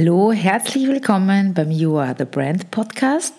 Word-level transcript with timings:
Hallo, 0.00 0.30
herzlich 0.30 0.86
willkommen 0.86 1.54
beim 1.54 1.72
You 1.72 1.98
Are 1.98 2.14
the 2.16 2.24
Brand 2.24 2.70
Podcast. 2.70 3.34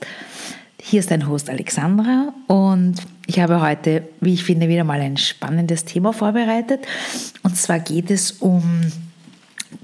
Hier 0.78 1.00
ist 1.00 1.10
dein 1.10 1.26
Host 1.26 1.50
Alexandra 1.50 2.34
und 2.48 2.96
ich 3.28 3.40
habe 3.40 3.62
heute, 3.62 4.10
wie 4.20 4.34
ich 4.34 4.44
finde, 4.44 4.68
wieder 4.68 4.84
mal 4.84 5.00
ein 5.00 5.16
spannendes 5.16 5.86
Thema 5.86 6.12
vorbereitet. 6.12 6.86
Und 7.44 7.56
zwar 7.56 7.80
geht 7.80 8.12
es 8.12 8.34
um 8.34 8.82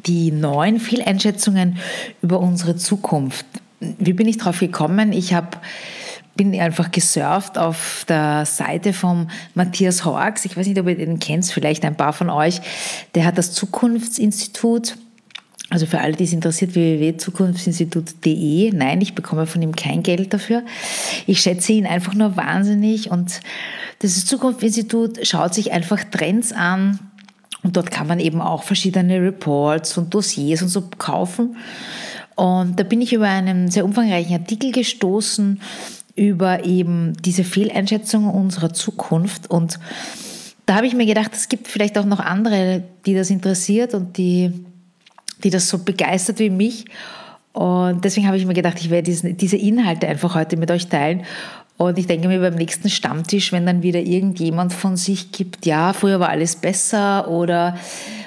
die 0.06 0.34
neuen 0.34 0.82
Fehleinschätzungen 0.82 1.78
über 2.22 2.42
unsere 2.42 2.76
Zukunft. 2.76 3.46
Wie 3.80 4.12
bin 4.12 4.28
ich 4.28 4.38
darauf 4.38 4.60
gekommen? 4.60 5.14
Ich 5.14 5.34
habe 5.34 5.58
bin 6.36 6.60
einfach 6.60 6.92
gesurft 6.92 7.58
auf 7.58 8.04
der 8.10 8.46
Seite 8.46 8.92
von 8.92 9.32
Matthias 9.54 10.04
Horks. 10.04 10.44
Ich 10.44 10.58
weiß 10.58 10.68
nicht, 10.68 10.78
ob 10.78 10.90
ihr 10.90 10.98
den 10.98 11.20
kennt, 11.20 11.46
vielleicht 11.46 11.86
ein 11.86 11.96
paar 11.96 12.12
von 12.12 12.30
euch. 12.30 12.60
Der 13.16 13.24
hat 13.24 13.38
das 13.38 13.54
Zukunftsinstitut 13.54 14.98
also 15.70 15.88
für 15.88 16.00
alle, 16.00 16.14
die 16.14 16.26
es 16.26 16.34
interessiert, 16.34 16.76
www.zukunftsinstitut.de. 16.76 18.72
Nein, 18.74 19.02
ich 19.02 19.16
bekomme 19.16 19.48
von 19.48 19.62
ihm 19.62 19.76
kein 19.76 20.04
Geld 20.04 20.34
dafür. 20.34 20.64
Ich 21.26 21.42
schätze 21.42 21.74
ihn 21.74 21.88
einfach 21.88 22.14
nur 22.14 22.38
wahnsinnig 22.38 23.10
und 23.10 23.42
das 24.00 24.26
Zukunftsinstitut 24.26 25.26
schaut 25.26 25.54
sich 25.54 25.72
einfach 25.72 26.04
Trends 26.04 26.52
an 26.52 27.00
und 27.64 27.78
dort 27.78 27.90
kann 27.90 28.06
man 28.06 28.20
eben 28.20 28.42
auch 28.42 28.64
verschiedene 28.64 29.22
Reports 29.22 29.98
und 29.98 30.14
Dossiers 30.14 30.62
und 30.62 30.68
so 30.68 30.84
kaufen. 30.98 31.58
Und 32.36 32.80
da 32.80 32.84
bin 32.84 33.02
ich 33.02 33.14
über 33.14 33.28
einen 33.28 33.72
sehr 33.72 33.86
umfangreichen 33.86 34.34
Artikel 34.34 34.72
gestoßen 34.72 35.60
über 36.16 36.64
eben 36.64 37.14
diese 37.24 37.44
Fehleinschätzung 37.44 38.30
unserer 38.30 38.72
Zukunft 38.72 39.50
und 39.50 39.80
da 40.66 40.76
habe 40.76 40.88
ich 40.88 40.96
mir 40.96 41.06
gedacht, 41.06 41.32
es 41.34 41.50
gibt 41.50 41.68
vielleicht 41.68 41.98
auch 41.98 42.06
noch 42.06 42.20
andere, 42.20 42.84
die 43.06 43.14
das 43.14 43.30
interessiert 43.30 43.94
und 43.94 44.18
die 44.18 44.66
die 45.46 45.50
das 45.50 45.70
so 45.70 45.78
begeistert 45.78 46.40
wie 46.40 46.50
mich. 46.50 46.86
Und 47.54 48.04
deswegen 48.04 48.28
habe 48.28 48.36
ich 48.36 48.46
mir 48.46 48.54
gedacht, 48.54 48.82
ich 48.82 48.90
werde 48.90 49.10
diese 49.14 49.56
Inhalte 49.56 50.10
einfach 50.10 50.36
heute 50.36 50.58
mit 50.58 50.70
euch 50.72 50.88
teilen. 50.88 51.24
Und 51.78 51.98
ich 51.98 52.08
denke 52.08 52.28
mir 52.28 52.40
beim 52.40 52.56
nächsten 52.56 52.90
Stammtisch, 52.90 53.52
wenn 53.52 53.66
dann 53.66 53.84
wieder 53.84 54.00
irgendjemand 54.00 54.74
von 54.74 54.98
sich 54.98 55.32
gibt, 55.32 55.66
ja, 55.66 55.94
früher 55.94 56.20
war 56.20 56.30
alles 56.30 56.56
besser 56.56 57.30
oder 57.30 57.78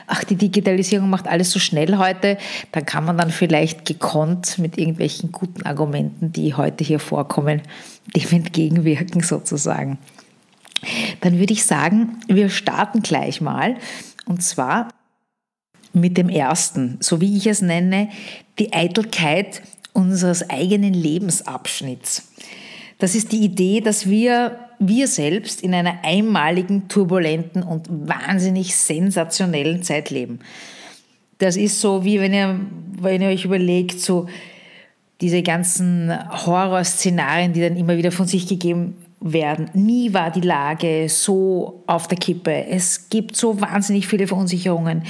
ach, 0.06 0.24
die 0.24 0.36
Digitalisierung 0.36 1.08
macht 1.08 1.26
alles 1.26 1.50
so 1.50 1.58
schnell 1.58 1.96
heute, 1.96 2.38
dann 2.72 2.84
kann 2.84 3.04
man 3.04 3.16
dann 3.16 3.30
vielleicht 3.30 3.84
gekonnt 3.86 4.58
mit 4.58 4.78
irgendwelchen 4.78 5.32
guten 5.32 5.62
Argumenten, 5.62 6.32
die 6.32 6.54
heute 6.54 6.84
hier 6.84 7.00
vorkommen, 7.00 7.62
dem 8.14 8.30
entgegenwirken 8.30 9.22
sozusagen. 9.22 9.98
Dann 11.22 11.38
würde 11.38 11.52
ich 11.52 11.64
sagen, 11.64 12.20
wir 12.28 12.50
starten 12.50 13.00
gleich 13.00 13.40
mal. 13.40 13.76
Und 14.26 14.42
zwar 14.42 14.88
mit 16.00 16.16
dem 16.16 16.28
ersten, 16.28 16.98
so 17.00 17.20
wie 17.20 17.36
ich 17.36 17.46
es 17.46 17.62
nenne, 17.62 18.08
die 18.58 18.72
Eitelkeit 18.72 19.62
unseres 19.92 20.48
eigenen 20.48 20.94
Lebensabschnitts. 20.94 22.32
Das 22.98 23.14
ist 23.14 23.32
die 23.32 23.44
Idee, 23.44 23.80
dass 23.80 24.08
wir, 24.08 24.58
wir 24.78 25.06
selbst 25.06 25.62
in 25.62 25.74
einer 25.74 25.98
einmaligen, 26.02 26.88
turbulenten 26.88 27.62
und 27.62 27.86
wahnsinnig 27.88 28.74
sensationellen 28.76 29.82
Zeit 29.82 30.10
leben. 30.10 30.40
Das 31.38 31.56
ist 31.56 31.80
so, 31.80 32.04
wie 32.04 32.20
wenn 32.20 32.34
ihr, 32.34 32.60
wenn 33.00 33.22
ihr 33.22 33.28
euch 33.28 33.44
überlegt, 33.44 34.00
so 34.00 34.26
diese 35.20 35.42
ganzen 35.42 36.12
Horrorszenarien, 36.46 37.52
die 37.52 37.60
dann 37.60 37.76
immer 37.76 37.96
wieder 37.96 38.12
von 38.12 38.26
sich 38.26 38.46
gegeben 38.46 38.96
werden. 39.20 39.70
Nie 39.74 40.14
war 40.14 40.30
die 40.30 40.40
Lage 40.40 41.08
so 41.08 41.82
auf 41.86 42.06
der 42.06 42.18
Kippe. 42.18 42.66
Es 42.66 43.08
gibt 43.08 43.36
so 43.36 43.60
wahnsinnig 43.60 44.06
viele 44.06 44.26
Verunsicherungen, 44.26 45.02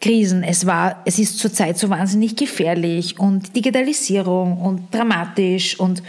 Krisen. 0.00 0.42
Es 0.42 0.66
war, 0.66 1.02
es 1.04 1.18
ist 1.18 1.38
zurzeit 1.38 1.78
so 1.78 1.90
wahnsinnig 1.90 2.36
gefährlich 2.36 3.18
und 3.18 3.54
Digitalisierung 3.54 4.58
und 4.58 4.94
dramatisch 4.94 5.78
und 5.78 6.02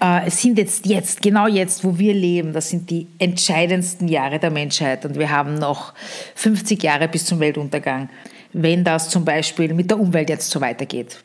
äh, 0.00 0.26
es 0.26 0.40
sind 0.40 0.56
jetzt, 0.58 0.86
jetzt, 0.86 1.20
genau 1.20 1.46
jetzt, 1.48 1.84
wo 1.84 1.98
wir 1.98 2.14
leben, 2.14 2.52
das 2.52 2.70
sind 2.70 2.90
die 2.90 3.08
entscheidendsten 3.18 4.08
Jahre 4.08 4.38
der 4.38 4.50
Menschheit 4.50 5.04
und 5.04 5.18
wir 5.18 5.30
haben 5.30 5.54
noch 5.54 5.94
50 6.36 6.82
Jahre 6.82 7.08
bis 7.08 7.24
zum 7.24 7.40
Weltuntergang 7.40 8.08
wenn 8.54 8.84
das 8.84 9.10
zum 9.10 9.24
Beispiel 9.24 9.74
mit 9.74 9.90
der 9.90 9.98
Umwelt 9.98 10.30
jetzt 10.30 10.48
so 10.48 10.60
weitergeht. 10.60 11.18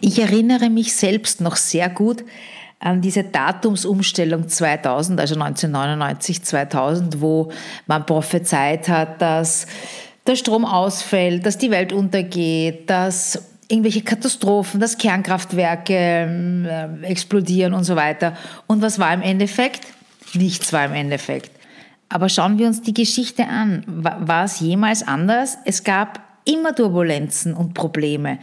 Ich 0.00 0.18
erinnere 0.18 0.70
mich 0.70 0.92
selbst 0.92 1.40
noch 1.40 1.54
sehr 1.54 1.88
gut 1.88 2.24
an 2.84 3.00
diese 3.00 3.24
Datumsumstellung 3.24 4.46
2000, 4.46 5.18
also 5.18 5.34
1999, 5.34 6.44
2000, 6.44 7.20
wo 7.20 7.50
man 7.86 8.04
prophezeit 8.04 8.88
hat, 8.88 9.22
dass 9.22 9.66
der 10.26 10.36
Strom 10.36 10.66
ausfällt, 10.66 11.46
dass 11.46 11.56
die 11.56 11.70
Welt 11.70 11.94
untergeht, 11.94 12.90
dass 12.90 13.42
irgendwelche 13.68 14.02
Katastrophen, 14.02 14.80
dass 14.80 14.98
Kernkraftwerke 14.98 15.94
äh, 15.94 17.06
explodieren 17.06 17.72
und 17.72 17.84
so 17.84 17.96
weiter. 17.96 18.36
Und 18.66 18.82
was 18.82 18.98
war 18.98 19.14
im 19.14 19.22
Endeffekt? 19.22 19.80
Nichts 20.34 20.72
war 20.74 20.84
im 20.84 20.92
Endeffekt. 20.92 21.52
Aber 22.10 22.28
schauen 22.28 22.58
wir 22.58 22.66
uns 22.66 22.82
die 22.82 22.94
Geschichte 22.94 23.46
an. 23.46 23.82
War 23.86 24.44
es 24.44 24.60
jemals 24.60 25.06
anders? 25.06 25.56
Es 25.64 25.84
gab 25.84 26.20
immer 26.44 26.74
Turbulenzen 26.74 27.54
und 27.54 27.72
Probleme. 27.72 28.38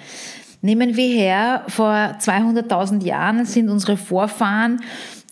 Nehmen 0.61 0.95
wir 0.95 1.07
her, 1.07 1.63
vor 1.67 1.88
200.000 1.88 3.03
Jahren 3.03 3.45
sind 3.45 3.69
unsere 3.69 3.97
Vorfahren 3.97 4.81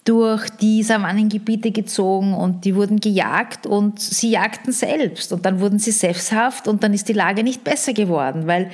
durch 0.04 0.50
die 0.50 0.82
Savannengebiete 0.82 1.70
gezogen 1.70 2.34
und 2.34 2.66
die 2.66 2.76
wurden 2.76 3.00
gejagt 3.00 3.68
und 3.68 4.00
sie 4.00 4.32
jagten 4.32 4.72
selbst 4.72 5.32
und 5.32 5.46
dann 5.46 5.60
wurden 5.60 5.78
sie 5.78 5.92
sesshaft 5.92 6.68
und 6.68 6.84
dann 6.84 6.96
ist 6.96 7.10
die 7.10 7.14
Lage 7.14 7.44
nicht 7.44 7.64
besser 7.64 7.94
geworden, 7.94 8.48
weil 8.48 8.72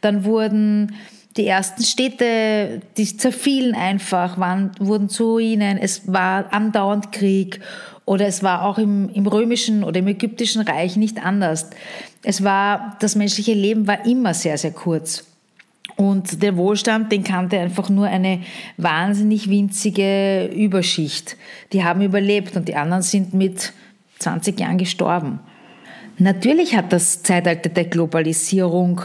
dann 0.00 0.24
wurden 0.24 0.94
die 1.36 1.46
ersten 1.46 1.82
Städte, 1.82 2.80
die 2.96 3.16
zerfielen 3.16 3.74
einfach, 3.74 4.38
waren, 4.38 4.72
wurden 4.80 5.10
zu 5.10 5.32
Ruinen, 5.32 5.76
es 5.76 6.10
war 6.10 6.50
andauernd 6.50 7.12
Krieg 7.12 7.60
oder 8.06 8.26
es 8.26 8.42
war 8.42 8.64
auch 8.64 8.78
im, 8.78 9.10
im 9.10 9.26
römischen 9.26 9.84
oder 9.84 10.00
im 10.00 10.08
ägyptischen 10.08 10.62
Reich 10.62 10.96
nicht 10.96 11.24
anders. 11.24 11.70
Es 12.22 12.42
war, 12.42 12.96
das 13.00 13.16
menschliche 13.16 13.52
Leben 13.52 13.86
war 13.86 14.06
immer 14.06 14.32
sehr, 14.32 14.56
sehr 14.56 14.72
kurz. 14.72 15.29
Und 16.00 16.42
der 16.42 16.56
Wohlstand, 16.56 17.12
den 17.12 17.24
kannte 17.24 17.58
einfach 17.58 17.90
nur 17.90 18.06
eine 18.06 18.40
wahnsinnig 18.78 19.50
winzige 19.50 20.46
Überschicht. 20.46 21.36
Die 21.74 21.84
haben 21.84 22.00
überlebt 22.00 22.56
und 22.56 22.68
die 22.68 22.74
anderen 22.74 23.02
sind 23.02 23.34
mit 23.34 23.74
20 24.18 24.58
Jahren 24.58 24.78
gestorben. 24.78 25.40
Natürlich 26.16 26.74
hat 26.74 26.90
das 26.94 27.22
Zeitalter 27.22 27.68
der 27.68 27.84
Globalisierung 27.84 29.02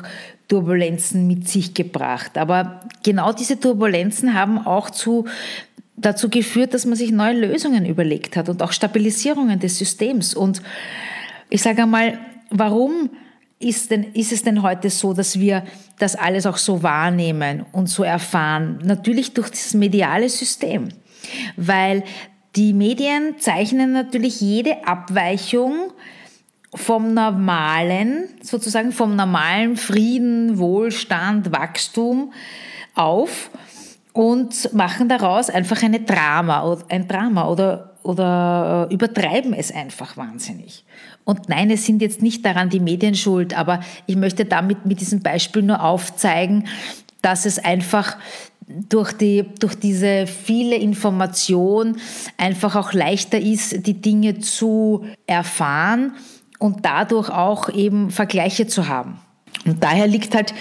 Turbulenzen 0.48 1.28
mit 1.28 1.50
sich 1.50 1.74
gebracht, 1.74 2.38
aber 2.38 2.80
genau 3.04 3.34
diese 3.34 3.60
Turbulenzen 3.60 4.34
haben 4.34 4.66
auch 4.66 4.90
zu, 4.90 5.26
dazu 5.98 6.30
geführt, 6.30 6.74
dass 6.74 6.86
man 6.86 6.96
sich 6.96 7.12
neue 7.12 7.34
Lösungen 7.34 7.86
überlegt 7.86 8.38
hat 8.38 8.48
und 8.48 8.64
auch 8.64 8.72
Stabilisierungen 8.72 9.60
des 9.60 9.78
Systems. 9.78 10.34
Und 10.34 10.62
ich 11.50 11.62
sage 11.62 11.84
einmal, 11.84 12.20
warum 12.52 13.10
ist, 13.66 13.92
denn, 13.92 14.04
ist 14.14 14.32
es 14.32 14.44
denn 14.44 14.62
heute 14.62 14.90
so, 14.90 15.14
dass 15.14 15.40
wir 15.40 15.64
das 15.98 16.16
alles 16.16 16.46
auch 16.46 16.58
so 16.58 16.84
wahrnehmen 16.84 17.66
und 17.72 17.88
so 17.88 18.04
erfahren? 18.04 18.80
Natürlich 18.84 19.34
durch 19.34 19.50
das 19.50 19.74
mediale 19.74 20.30
System, 20.30 20.90
weil 21.58 22.04
die 22.56 22.74
Medien 22.74 23.40
zeichnen 23.40 23.92
natürlich 23.92 24.40
jede 24.40 24.88
Abweichung 24.88 25.92
vom 26.74 27.14
normalen, 27.14 28.30
sozusagen 28.42 28.92
vom 28.92 29.16
normalen 29.16 29.78
Frieden, 29.78 30.58
Wohlstand, 30.58 31.52
Wachstum 31.52 32.34
auf 32.94 33.50
und 34.16 34.74
machen 34.74 35.10
daraus 35.10 35.50
einfach 35.50 35.84
eine 35.84 36.00
Drama, 36.00 36.78
ein 36.88 37.06
Drama 37.06 37.50
oder, 37.50 37.96
oder 38.02 38.88
äh, 38.90 38.94
übertreiben 38.94 39.54
es 39.54 39.74
einfach 39.74 40.16
wahnsinnig. 40.16 40.86
Und 41.26 41.50
nein, 41.50 41.70
es 41.70 41.86
sind 41.86 42.02
jetzt 42.02 42.22
nicht 42.22 42.46
daran 42.46 42.70
die 42.70 42.80
Medien 42.80 43.16
schuld, 43.16 43.58
aber 43.58 43.82
ich 44.06 44.16
möchte 44.16 44.46
damit 44.46 44.86
mit 44.86 45.02
diesem 45.02 45.20
Beispiel 45.20 45.64
nur 45.64 45.84
aufzeigen, 45.84 46.66
dass 47.22 47.46
es 47.46 47.60
einfach 47.60 48.16
durch, 48.68 49.12
die, 49.12 49.50
durch 49.60 49.76
diese 49.76 50.28
viele 50.28 50.78
Information 50.78 51.98
einfach 52.38 52.78
auch 52.78 52.94
leichter 52.94 53.38
ist, 53.38 53.86
die 53.86 54.00
Dinge 54.00 54.40
zu 54.40 55.04
erfahren 55.28 56.14
und 56.58 56.86
dadurch 56.86 57.30
auch 57.30 57.68
eben 57.68 58.12
Vergleiche 58.12 58.66
zu 58.66 58.88
haben. 58.88 59.20
Und 59.66 59.84
daher 59.84 60.06
liegt 60.06 60.36
halt 60.36 60.54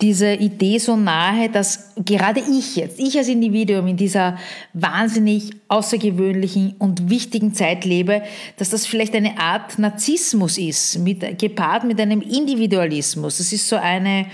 diese 0.00 0.32
Idee 0.32 0.78
so 0.78 0.96
nahe, 0.96 1.48
dass 1.48 1.92
gerade 1.96 2.40
ich 2.40 2.76
jetzt, 2.76 3.00
ich 3.00 3.18
als 3.18 3.26
Individuum 3.26 3.88
in 3.88 3.96
dieser 3.96 4.38
wahnsinnig 4.72 5.50
außergewöhnlichen 5.66 6.76
und 6.78 7.10
wichtigen 7.10 7.52
Zeit 7.52 7.84
lebe, 7.84 8.22
dass 8.56 8.70
das 8.70 8.86
vielleicht 8.86 9.14
eine 9.16 9.38
Art 9.38 9.80
Narzissmus 9.80 10.56
ist, 10.56 10.98
mit, 11.00 11.38
gepaart 11.38 11.82
mit 11.82 12.00
einem 12.00 12.20
Individualismus. 12.20 13.38
Das 13.38 13.52
ist 13.52 13.68
so 13.68 13.74
eine, 13.74 14.26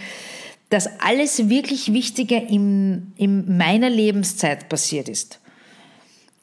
dass 0.68 1.00
alles 1.00 1.48
wirklich 1.48 1.94
Wichtige 1.94 2.36
in, 2.36 3.12
in 3.16 3.56
meiner 3.56 3.88
Lebenszeit 3.88 4.68
passiert 4.68 5.08
ist. 5.08 5.40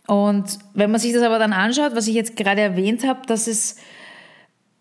Und 0.07 0.57
wenn 0.73 0.89
man 0.89 1.00
sich 1.00 1.13
das 1.13 1.21
aber 1.21 1.38
dann 1.38 1.53
anschaut, 1.53 1.91
was 1.94 2.07
ich 2.07 2.15
jetzt 2.15 2.35
gerade 2.35 2.62
erwähnt 2.62 3.06
habe, 3.06 3.21
dass 3.27 3.45
es 3.45 3.75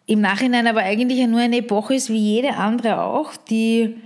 im 0.07 0.21
Nachhinein 0.21 0.67
aber 0.67 0.81
eigentlich 0.81 1.27
nur 1.27 1.41
eine 1.41 1.59
Epoche 1.59 1.95
ist 1.95 2.11
wie 2.11 2.19
jede 2.19 2.55
andere 2.55 3.03
auch, 3.03 3.37
die 3.37 3.97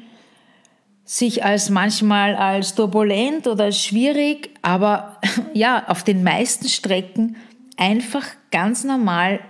sich 1.05 1.45
als 1.45 1.71
manchmal 1.71 2.37
als 2.37 2.75
turbulent 2.75 3.47
oder 3.47 3.73
schwierig, 3.73 4.51
aber 4.63 5.19
ja, 5.55 5.85
auf 5.89 6.03
den 6.05 6.23
meisten 6.23 6.69
Strecken 6.69 7.37
einfach 7.77 8.25
ganz 8.51 8.85
normal, 8.85 9.41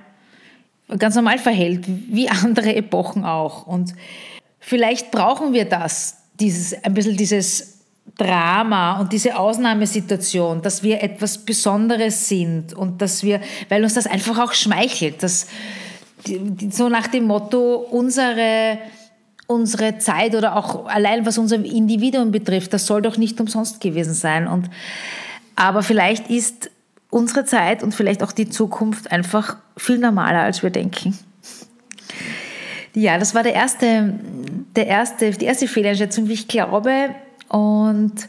ganz 0.99 1.15
normal 1.15 1.39
verhält, 1.39 1.85
wie 1.87 2.29
andere 2.29 2.75
Epochen 2.75 3.25
auch. 3.25 3.67
Und 3.67 3.95
vielleicht 4.59 5.11
brauchen 5.11 5.53
wir 5.53 5.67
das, 5.67 6.17
dieses, 6.41 6.83
ein 6.83 6.95
bisschen 6.95 7.17
dieses 7.17 7.81
Drama 8.17 8.99
und 8.99 9.13
diese 9.13 9.39
Ausnahmesituation, 9.39 10.63
dass 10.63 10.83
wir 10.83 11.03
etwas 11.03 11.39
Besonderes 11.39 12.29
sind 12.29 12.73
und 12.73 13.03
dass 13.03 13.23
wir, 13.23 13.41
weil 13.69 13.85
uns 13.85 13.95
das 13.95 14.07
einfach 14.07 14.39
auch 14.39 14.53
schmeichelt, 14.53 15.23
dass, 15.23 15.47
so 16.71 16.89
nach 16.89 17.07
dem 17.07 17.27
Motto, 17.27 17.77
unsere, 17.77 18.79
unsere 19.47 19.99
Zeit 19.99 20.35
oder 20.35 20.57
auch 20.57 20.87
allein 20.87 21.27
was 21.27 21.39
unser 21.39 21.57
Individuum 21.57 22.31
betrifft, 22.31 22.73
das 22.73 22.87
soll 22.87 23.03
doch 23.03 23.17
nicht 23.17 23.41
umsonst 23.41 23.81
gewesen 23.81 24.15
sein. 24.15 24.47
Und, 24.47 24.71
aber 25.57 25.83
vielleicht 25.83 26.31
ist 26.31 26.71
unsere 27.11 27.45
Zeit 27.45 27.83
und 27.83 27.95
vielleicht 27.95 28.23
auch 28.23 28.33
die 28.33 28.49
Zukunft 28.49 29.11
einfach 29.11 29.57
viel 29.77 29.99
normaler, 29.99 30.41
als 30.41 30.63
wir 30.63 30.71
denken. 30.71 31.19
Ja, 32.95 33.19
das 33.19 33.35
war 33.35 33.43
der 33.43 33.55
erste, 33.55 34.15
der 34.77 34.87
erste, 34.87 35.31
die 35.31 35.45
erste 35.45 35.69
Fehleinschätzung, 35.69 36.29
wie 36.29 36.33
ich 36.33 36.49
glaube. 36.49 37.11
Und 37.49 38.29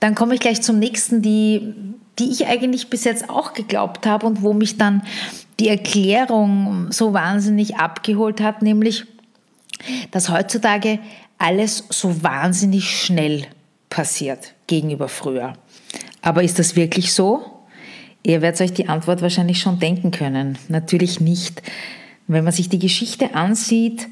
dann 0.00 0.14
komme 0.14 0.34
ich 0.34 0.40
gleich 0.40 0.62
zum 0.62 0.78
nächsten, 0.78 1.22
die, 1.22 1.74
die 2.18 2.30
ich 2.30 2.46
eigentlich 2.46 2.90
bis 2.90 3.04
jetzt 3.04 3.28
auch 3.28 3.54
geglaubt 3.54 4.06
habe 4.06 4.26
und 4.26 4.42
wo 4.42 4.52
mich 4.52 4.78
dann 4.78 5.02
die 5.60 5.68
Erklärung 5.68 6.88
so 6.90 7.12
wahnsinnig 7.12 7.76
abgeholt 7.76 8.40
hat, 8.40 8.62
nämlich, 8.62 9.04
dass 10.10 10.28
heutzutage 10.28 10.98
alles 11.38 11.84
so 11.90 12.22
wahnsinnig 12.22 12.90
schnell 12.90 13.46
passiert 13.90 14.54
gegenüber 14.66 15.08
früher. 15.08 15.54
Aber 16.22 16.42
ist 16.42 16.58
das 16.58 16.76
wirklich 16.76 17.12
so? 17.12 17.44
Ihr 18.22 18.40
werdet 18.40 18.60
euch 18.60 18.72
die 18.72 18.88
Antwort 18.88 19.20
wahrscheinlich 19.20 19.60
schon 19.60 19.78
denken 19.78 20.10
können. 20.10 20.56
Natürlich 20.68 21.20
nicht. 21.20 21.62
Wenn 22.26 22.44
man 22.44 22.52
sich 22.52 22.70
die 22.70 22.78
Geschichte 22.78 23.34
ansieht, 23.34 24.08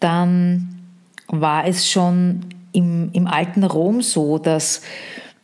dann 0.00 0.80
war 1.26 1.66
es 1.66 1.88
schon 1.88 2.46
im, 2.72 3.10
im 3.12 3.26
alten 3.26 3.64
Rom 3.64 4.00
so, 4.00 4.38
dass 4.38 4.80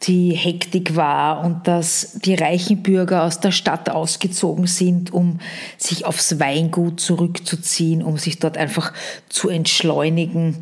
die 0.02 0.32
Hektik 0.32 0.94
war 0.94 1.44
und 1.44 1.66
dass 1.66 2.19
die 2.25 2.34
reichen 2.34 2.82
Bürger 2.82 3.25
aus 3.25 3.40
der 3.40 3.50
Stadt 3.50 3.88
ausgezogen 3.88 4.66
sind, 4.66 5.12
um 5.12 5.40
sich 5.78 6.04
aufs 6.04 6.38
Weingut 6.38 7.00
zurückzuziehen, 7.00 8.02
um 8.02 8.19
sich 8.19 8.38
dort 8.38 8.58
einfach 8.58 8.93
zu 9.28 9.48
entschleunigen. 9.48 10.56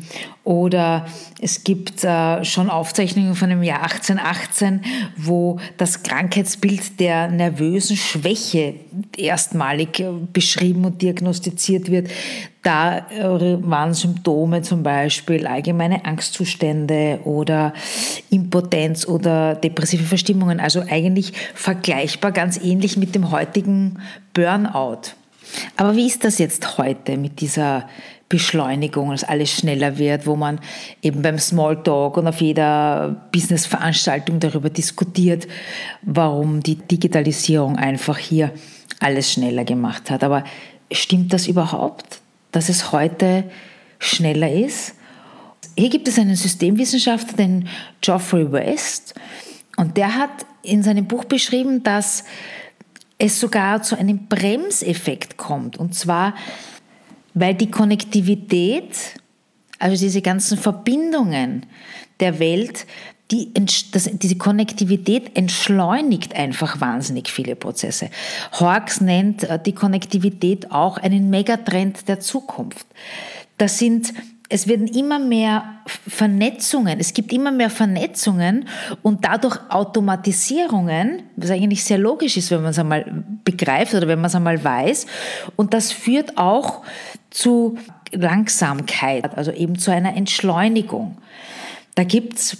Oder 0.45 1.07
es 1.41 1.63
gibt 1.63 2.03
äh, 2.03 2.45
schon 2.45 2.69
Aufzeichnungen 2.69 3.33
von 3.33 3.49
dem 3.49 3.63
Jahr 3.63 3.81
1818, 3.81 4.81
wo 5.17 5.59
das 5.77 6.03
Krankheitsbild 6.03 6.99
der 6.99 7.29
nervösen 7.29 7.97
Schwäche 7.97 8.75
erstmalig 9.17 9.99
äh, 10.01 10.11
beschrieben 10.31 10.85
und 10.85 11.01
diagnostiziert 11.01 11.89
wird. 11.89 12.11
Da 12.61 12.99
äh, 13.09 13.57
waren 13.63 13.95
Symptome 13.95 14.61
zum 14.61 14.83
Beispiel 14.83 15.47
allgemeine 15.47 16.05
Angstzustände 16.05 17.21
oder 17.23 17.73
Impotenz 18.29 19.07
oder 19.07 19.55
depressive 19.55 20.03
Verstimmungen. 20.03 20.59
Also 20.59 20.83
eigentlich 20.87 21.33
vergleichbar, 21.55 22.31
ganz 22.31 22.59
ähnlich 22.63 22.97
mit 22.97 23.15
dem 23.15 23.31
heutigen 23.31 23.97
Burnout. 24.33 25.15
Aber 25.77 25.95
wie 25.95 26.07
ist 26.07 26.23
das 26.23 26.37
jetzt 26.37 26.77
heute 26.77 27.17
mit 27.17 27.41
dieser 27.41 27.87
Beschleunigung, 28.29 29.11
dass 29.11 29.23
alles 29.23 29.51
schneller 29.51 29.97
wird, 29.97 30.25
wo 30.25 30.35
man 30.35 30.59
eben 31.01 31.21
beim 31.21 31.37
Smalltalk 31.37 32.17
und 32.17 32.27
auf 32.27 32.41
jeder 32.41 33.27
Businessveranstaltung 33.31 34.39
darüber 34.39 34.69
diskutiert, 34.69 35.47
warum 36.01 36.61
die 36.61 36.75
Digitalisierung 36.75 37.77
einfach 37.77 38.17
hier 38.17 38.51
alles 38.99 39.31
schneller 39.31 39.63
gemacht 39.63 40.09
hat. 40.09 40.23
Aber 40.23 40.43
stimmt 40.91 41.33
das 41.33 41.47
überhaupt? 41.47 42.21
dass 42.55 42.69
es 42.69 42.93
heute 42.93 43.43
schneller 43.99 44.49
ist. 44.49 44.95
Hier 45.77 45.89
gibt 45.89 46.07
es 46.07 46.17
einen 46.17 46.37
Systemwissenschaftler, 46.37 47.35
den 47.35 47.67
Geoffrey 47.99 48.49
West, 48.51 49.13
und 49.75 49.97
der 49.97 50.15
hat 50.15 50.45
in 50.61 50.83
seinem 50.83 51.05
Buch 51.05 51.25
beschrieben, 51.25 51.83
dass 51.83 52.23
es 53.17 53.41
sogar 53.41 53.81
zu 53.81 53.97
einem 53.97 54.27
Bremseffekt 54.27 55.35
kommt. 55.35 55.75
Und 55.75 55.93
zwar, 55.93 56.33
weil 57.35 57.53
die 57.53 57.69
Konnektivität, 57.69 59.19
also 59.77 59.95
diese 59.95 60.21
ganzen 60.21 60.57
Verbindungen 60.57 61.67
der 62.19 62.39
Welt, 62.39 62.87
die, 63.31 63.51
das, 63.91 64.09
diese 64.13 64.37
Konnektivität 64.37 65.35
entschleunigt 65.35 66.35
einfach 66.35 66.79
wahnsinnig 66.79 67.29
viele 67.29 67.55
Prozesse. 67.55 68.09
Hawks 68.51 69.01
nennt 69.01 69.43
äh, 69.43 69.59
die 69.59 69.73
Konnektivität 69.73 70.71
auch 70.71 70.97
einen 70.97 71.29
Megatrend 71.29 72.07
der 72.07 72.19
Zukunft. 72.19 72.87
Das 73.57 73.79
sind 73.79 74.13
es 74.49 74.67
werden 74.67 74.87
immer 74.87 75.17
mehr 75.17 75.79
Vernetzungen, 75.85 76.99
es 76.99 77.13
gibt 77.13 77.33
immer 77.33 77.51
mehr 77.51 77.69
Vernetzungen 77.69 78.67
und 79.01 79.25
dadurch 79.25 79.57
Automatisierungen, 79.69 81.23
was 81.35 81.49
eigentlich 81.49 81.83
sehr 81.83 81.97
logisch 81.97 82.37
ist, 82.37 82.51
wenn 82.51 82.61
man 82.61 82.71
es 82.71 82.79
einmal 82.79 83.23
begreift 83.43 83.93
oder 83.95 84.07
wenn 84.07 84.19
man 84.19 84.27
es 84.27 84.35
einmal 84.35 84.63
weiß. 84.63 85.07
Und 85.55 85.73
das 85.73 85.91
führt 85.91 86.37
auch 86.37 86.83
zu 87.31 87.77
Langsamkeit, 88.11 89.35
also 89.35 89.51
eben 89.51 89.79
zu 89.79 89.91
einer 89.91 90.15
Entschleunigung. 90.15 91.17
Da 91.95 92.03
gibt 92.03 92.35
es 92.35 92.57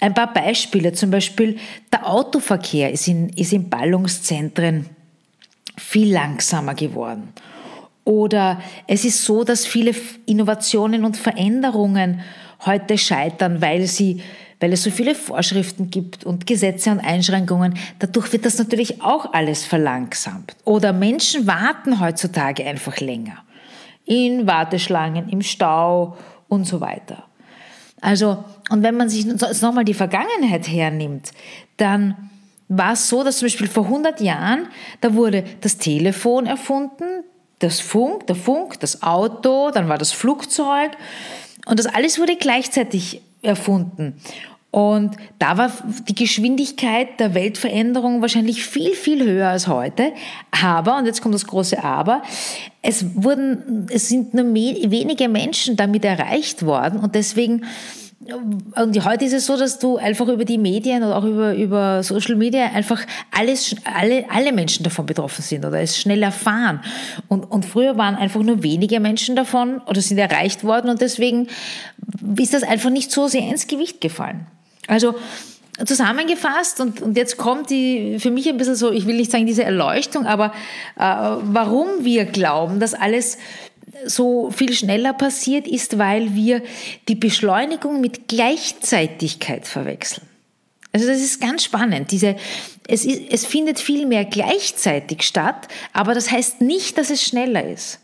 ein 0.00 0.14
paar 0.14 0.32
Beispiele, 0.32 0.92
zum 0.92 1.10
Beispiel 1.10 1.58
der 1.92 2.08
Autoverkehr 2.08 2.92
ist 2.92 3.08
in, 3.08 3.28
ist 3.30 3.52
in 3.52 3.68
Ballungszentren 3.68 4.86
viel 5.76 6.12
langsamer 6.12 6.74
geworden. 6.74 7.32
Oder 8.06 8.60
es 8.86 9.04
ist 9.04 9.24
so, 9.24 9.42
dass 9.42 9.66
viele 9.66 9.92
Innovationen 10.26 11.04
und 11.04 11.16
Veränderungen 11.16 12.20
heute 12.64 12.96
scheitern, 12.98 13.60
weil, 13.60 13.88
sie, 13.88 14.22
weil 14.60 14.72
es 14.72 14.84
so 14.84 14.92
viele 14.92 15.16
Vorschriften 15.16 15.90
gibt 15.90 16.22
und 16.22 16.46
Gesetze 16.46 16.92
und 16.92 17.00
Einschränkungen. 17.00 17.76
Dadurch 17.98 18.32
wird 18.32 18.46
das 18.46 18.58
natürlich 18.58 19.02
auch 19.02 19.32
alles 19.32 19.64
verlangsamt. 19.64 20.54
Oder 20.64 20.92
Menschen 20.92 21.48
warten 21.48 21.98
heutzutage 21.98 22.64
einfach 22.64 23.00
länger. 23.00 23.38
In 24.04 24.46
Warteschlangen, 24.46 25.28
im 25.28 25.42
Stau 25.42 26.16
und 26.46 26.64
so 26.64 26.80
weiter. 26.80 27.24
Also, 28.00 28.44
und 28.70 28.84
wenn 28.84 28.96
man 28.96 29.08
sich 29.08 29.26
nochmal 29.26 29.84
die 29.84 29.94
Vergangenheit 29.94 30.68
hernimmt, 30.68 31.32
dann 31.76 32.30
war 32.68 32.92
es 32.92 33.08
so, 33.08 33.24
dass 33.24 33.38
zum 33.38 33.46
Beispiel 33.46 33.66
vor 33.66 33.86
100 33.86 34.20
Jahren, 34.20 34.68
da 35.00 35.14
wurde 35.14 35.42
das 35.60 35.78
Telefon 35.78 36.46
erfunden, 36.46 37.24
das 37.58 37.80
Funk, 37.80 38.26
der 38.26 38.36
Funk, 38.36 38.80
das 38.80 39.02
Auto, 39.02 39.70
dann 39.70 39.88
war 39.88 39.98
das 39.98 40.12
Flugzeug 40.12 40.92
und 41.66 41.78
das 41.78 41.86
alles 41.86 42.18
wurde 42.18 42.36
gleichzeitig 42.36 43.22
erfunden. 43.42 44.20
Und 44.70 45.16
da 45.38 45.56
war 45.56 45.72
die 46.06 46.14
Geschwindigkeit 46.14 47.18
der 47.18 47.32
Weltveränderung 47.32 48.20
wahrscheinlich 48.20 48.66
viel, 48.66 48.92
viel 48.92 49.24
höher 49.24 49.48
als 49.48 49.68
heute. 49.68 50.12
Aber, 50.50 50.98
und 50.98 51.06
jetzt 51.06 51.22
kommt 51.22 51.34
das 51.34 51.46
große 51.46 51.82
Aber, 51.82 52.22
es, 52.82 53.06
wurden, 53.14 53.86
es 53.90 54.10
sind 54.10 54.34
nur 54.34 54.52
wenige 54.52 55.30
Menschen 55.30 55.76
damit 55.76 56.04
erreicht 56.04 56.66
worden 56.66 56.98
und 57.00 57.14
deswegen 57.14 57.64
und 58.18 59.04
heute 59.04 59.26
ist 59.26 59.34
es 59.34 59.46
so, 59.46 59.58
dass 59.58 59.78
du 59.78 59.98
einfach 59.98 60.26
über 60.28 60.44
die 60.44 60.56
Medien 60.56 61.04
oder 61.04 61.16
auch 61.16 61.24
über, 61.24 61.54
über 61.54 62.02
Social 62.02 62.34
Media 62.34 62.72
einfach 62.72 63.04
alles, 63.30 63.76
alle, 63.84 64.24
alle 64.30 64.52
Menschen 64.52 64.84
davon 64.84 65.04
betroffen 65.04 65.42
sind 65.42 65.64
oder 65.64 65.80
es 65.80 65.98
schnell 65.98 66.22
erfahren. 66.22 66.80
Und, 67.28 67.44
und 67.44 67.66
früher 67.66 67.98
waren 67.98 68.14
einfach 68.14 68.42
nur 68.42 68.62
wenige 68.62 69.00
Menschen 69.00 69.36
davon 69.36 69.82
oder 69.86 70.00
sind 70.00 70.18
erreicht 70.18 70.64
worden 70.64 70.90
und 70.90 71.02
deswegen 71.02 71.48
ist 72.38 72.54
das 72.54 72.62
einfach 72.62 72.90
nicht 72.90 73.12
so 73.12 73.28
sehr 73.28 73.42
ins 73.42 73.66
Gewicht 73.66 74.00
gefallen. 74.00 74.46
Also 74.88 75.14
zusammengefasst 75.84 76.80
und, 76.80 77.02
und 77.02 77.18
jetzt 77.18 77.36
kommt 77.36 77.68
die 77.68 78.18
für 78.18 78.30
mich 78.30 78.48
ein 78.48 78.56
bisschen 78.56 78.76
so, 78.76 78.92
ich 78.92 79.06
will 79.06 79.16
nicht 79.16 79.30
sagen 79.30 79.44
diese 79.44 79.64
Erleuchtung, 79.64 80.24
aber 80.24 80.54
äh, 80.98 81.02
warum 81.02 81.88
wir 82.00 82.24
glauben, 82.24 82.80
dass 82.80 82.94
alles 82.94 83.36
so 84.04 84.50
viel 84.50 84.72
schneller 84.72 85.12
passiert, 85.12 85.66
ist, 85.66 85.98
weil 85.98 86.34
wir 86.34 86.62
die 87.08 87.14
Beschleunigung 87.14 88.00
mit 88.00 88.28
Gleichzeitigkeit 88.28 89.66
verwechseln. 89.66 90.26
Also 90.92 91.08
das 91.08 91.18
ist 91.18 91.40
ganz 91.40 91.64
spannend. 91.64 92.10
Diese, 92.10 92.36
es, 92.88 93.04
ist, 93.04 93.22
es 93.30 93.44
findet 93.44 93.78
viel 93.78 94.06
mehr 94.06 94.24
gleichzeitig 94.24 95.22
statt, 95.22 95.68
aber 95.92 96.14
das 96.14 96.30
heißt 96.30 96.62
nicht, 96.62 96.96
dass 96.96 97.10
es 97.10 97.22
schneller 97.22 97.68
ist. 97.68 98.00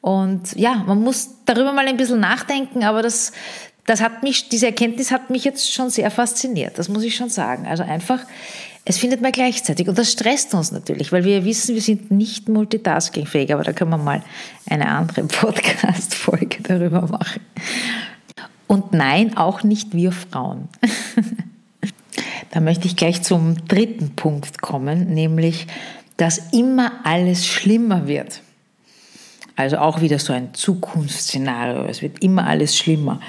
Und 0.00 0.54
ja, 0.56 0.84
man 0.86 1.00
muss 1.00 1.30
darüber 1.46 1.72
mal 1.72 1.86
ein 1.86 1.96
bisschen 1.96 2.20
nachdenken, 2.20 2.84
aber 2.84 3.02
das, 3.02 3.32
das 3.86 4.00
hat 4.00 4.22
mich, 4.22 4.48
diese 4.48 4.66
Erkenntnis 4.66 5.10
hat 5.10 5.30
mich 5.30 5.44
jetzt 5.44 5.72
schon 5.72 5.90
sehr 5.90 6.10
fasziniert, 6.10 6.78
das 6.78 6.88
muss 6.88 7.02
ich 7.02 7.16
schon 7.16 7.30
sagen. 7.30 7.66
Also 7.66 7.82
einfach, 7.82 8.20
es 8.88 8.96
findet 8.96 9.20
man 9.20 9.32
gleichzeitig 9.32 9.86
und 9.86 9.98
das 9.98 10.10
stresst 10.10 10.54
uns 10.54 10.72
natürlich, 10.72 11.12
weil 11.12 11.22
wir 11.22 11.44
wissen, 11.44 11.74
wir 11.74 11.82
sind 11.82 12.10
nicht 12.10 12.48
multitaskingfähig, 12.48 13.52
aber 13.52 13.62
da 13.62 13.74
können 13.74 13.90
wir 13.90 13.98
mal 13.98 14.22
eine 14.66 14.88
andere 14.88 15.24
Podcast-Folge 15.24 16.62
darüber 16.62 17.02
machen. 17.02 17.42
Und 18.66 18.94
nein, 18.94 19.36
auch 19.36 19.62
nicht 19.62 19.92
wir 19.92 20.10
Frauen. 20.10 20.70
da 22.50 22.60
möchte 22.60 22.86
ich 22.86 22.96
gleich 22.96 23.22
zum 23.22 23.66
dritten 23.68 24.16
Punkt 24.16 24.62
kommen, 24.62 25.12
nämlich, 25.12 25.66
dass 26.16 26.40
immer 26.52 26.92
alles 27.04 27.46
schlimmer 27.46 28.08
wird. 28.08 28.40
Also 29.54 29.76
auch 29.78 30.00
wieder 30.00 30.18
so 30.18 30.32
ein 30.32 30.54
Zukunftsszenario. 30.54 31.84
Es 31.84 32.00
wird 32.00 32.22
immer 32.22 32.46
alles 32.46 32.74
schlimmer. 32.74 33.20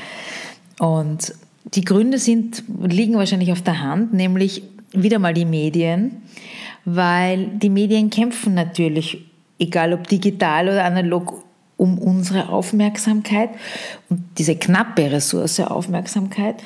Und 0.80 1.34
die 1.66 1.84
Gründe 1.84 2.18
sind, 2.18 2.64
liegen 2.82 3.16
wahrscheinlich 3.16 3.52
auf 3.52 3.62
der 3.62 3.82
Hand, 3.82 4.14
nämlich 4.14 4.64
wieder 4.94 5.20
mal 5.20 5.34
die 5.34 5.46
Medien, 5.46 6.24
weil 6.86 7.48
die 7.48 7.70
Medien 7.70 8.10
kämpfen 8.10 8.54
natürlich, 8.54 9.26
egal 9.60 9.94
ob 9.94 10.08
digital 10.08 10.70
oder 10.70 10.86
analog, 10.86 11.44
um 11.78 11.98
unsere 11.98 12.50
Aufmerksamkeit 12.50 13.52
und 14.10 14.22
diese 14.38 14.56
knappe 14.56 15.12
Ressource 15.12 15.62
Aufmerksamkeit. 15.62 16.62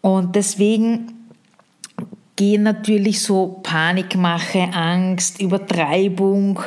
Und 0.00 0.36
deswegen 0.36 1.12
gehen 2.36 2.62
natürlich 2.62 3.22
so 3.22 3.60
Panikmache, 3.62 4.68
Angst, 4.72 5.40
Übertreibung. 5.40 6.60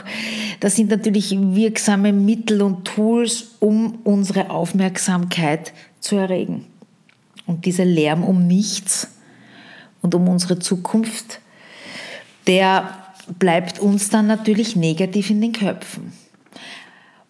Das 0.60 0.76
sind 0.76 0.90
natürlich 0.90 1.38
wirksame 1.40 2.14
Mittel 2.14 2.62
und 2.62 2.86
Tools, 2.86 3.56
um 3.60 4.00
unsere 4.04 4.50
Aufmerksamkeit 4.50 5.74
zu 6.00 6.16
erregen. 6.16 6.66
Und 7.46 7.66
dieser 7.66 7.86
Lärm 7.86 8.24
um 8.24 8.46
nichts 8.46 9.17
und 10.01 10.16
um 10.16 10.27
unsere 10.27 10.60
Zukunft, 10.60 11.39
der 12.46 12.89
bleibt 13.39 13.80
uns 13.80 14.10
dann 14.10 14.27
natürlich 14.27 14.75
negativ 14.75 15.30
in 15.30 15.42
den 15.42 15.51
Köpfen. 15.51 16.13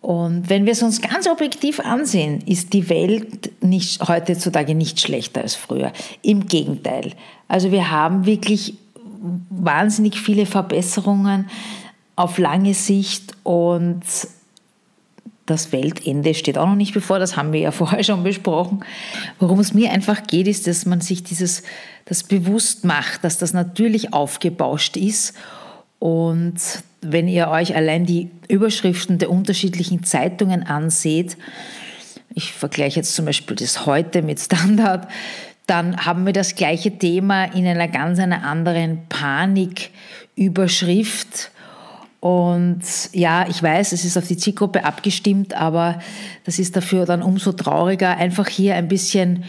Und 0.01 0.49
wenn 0.49 0.65
wir 0.65 0.73
es 0.73 0.83
uns 0.83 1.01
ganz 1.01 1.27
objektiv 1.27 1.79
ansehen, 1.79 2.41
ist 2.45 2.71
die 2.73 2.87
Welt 2.89 3.51
nicht, 3.61 4.07
heutzutage 4.07 4.75
nicht 4.75 5.01
schlechter 5.01 5.41
als 5.41 5.55
früher. 5.55 5.91
Im 6.21 6.47
Gegenteil. 6.47 7.13
Also 7.47 7.71
wir 7.71 7.89
haben 7.91 8.25
wirklich 8.25 8.75
wahnsinnig 9.49 10.19
viele 10.19 10.45
Verbesserungen 10.45 11.49
auf 12.15 12.37
lange 12.37 12.73
Sicht 12.73 13.35
und 13.43 14.01
das 15.47 15.71
Weltende 15.71 16.35
steht 16.35 16.59
auch 16.59 16.67
noch 16.67 16.75
nicht 16.75 16.93
bevor, 16.93 17.17
das 17.17 17.35
haben 17.35 17.53
wir 17.53 17.59
ja 17.59 17.71
vorher 17.71 18.03
schon 18.03 18.23
besprochen. 18.23 18.85
Worum 19.39 19.59
es 19.59 19.73
mir 19.73 19.91
einfach 19.91 20.27
geht, 20.27 20.47
ist, 20.47 20.67
dass 20.67 20.85
man 20.85 21.01
sich 21.01 21.23
dieses, 21.23 21.63
das 22.05 22.23
bewusst 22.23 22.85
macht, 22.85 23.23
dass 23.23 23.39
das 23.39 23.53
natürlich 23.53 24.13
aufgebauscht 24.13 24.95
ist 24.95 25.33
und 25.99 26.55
wenn 27.01 27.27
ihr 27.27 27.49
euch 27.49 27.75
allein 27.75 28.05
die 28.05 28.29
Überschriften 28.47 29.17
der 29.17 29.29
unterschiedlichen 29.29 30.03
Zeitungen 30.03 30.63
anseht, 30.63 31.35
ich 32.33 32.53
vergleiche 32.53 32.95
jetzt 32.97 33.15
zum 33.15 33.25
Beispiel 33.25 33.55
das 33.55 33.85
heute 33.85 34.21
mit 34.21 34.39
Standard, 34.39 35.07
dann 35.65 36.05
haben 36.05 36.25
wir 36.25 36.33
das 36.33 36.55
gleiche 36.55 36.97
Thema 36.97 37.45
in 37.45 37.65
einer 37.67 37.87
ganz 37.87 38.19
einer 38.19 38.43
anderen 38.43 39.07
Paniküberschrift. 39.09 41.51
Und 42.27 42.81
ja, 43.13 43.47
ich 43.47 43.63
weiß, 43.63 43.93
es 43.93 44.03
ist 44.03 44.17
auf 44.17 44.27
die 44.27 44.35
Zielgruppe 44.35 44.83
abgestimmt, 44.83 45.53
aber 45.53 46.01
das 46.43 46.59
ist 46.59 46.75
dafür 46.75 47.05
dann 47.05 47.21
umso 47.21 47.53
trauriger, 47.53 48.17
einfach 48.17 48.49
hier 48.49 48.75
ein 48.75 48.89
bisschen, 48.89 49.45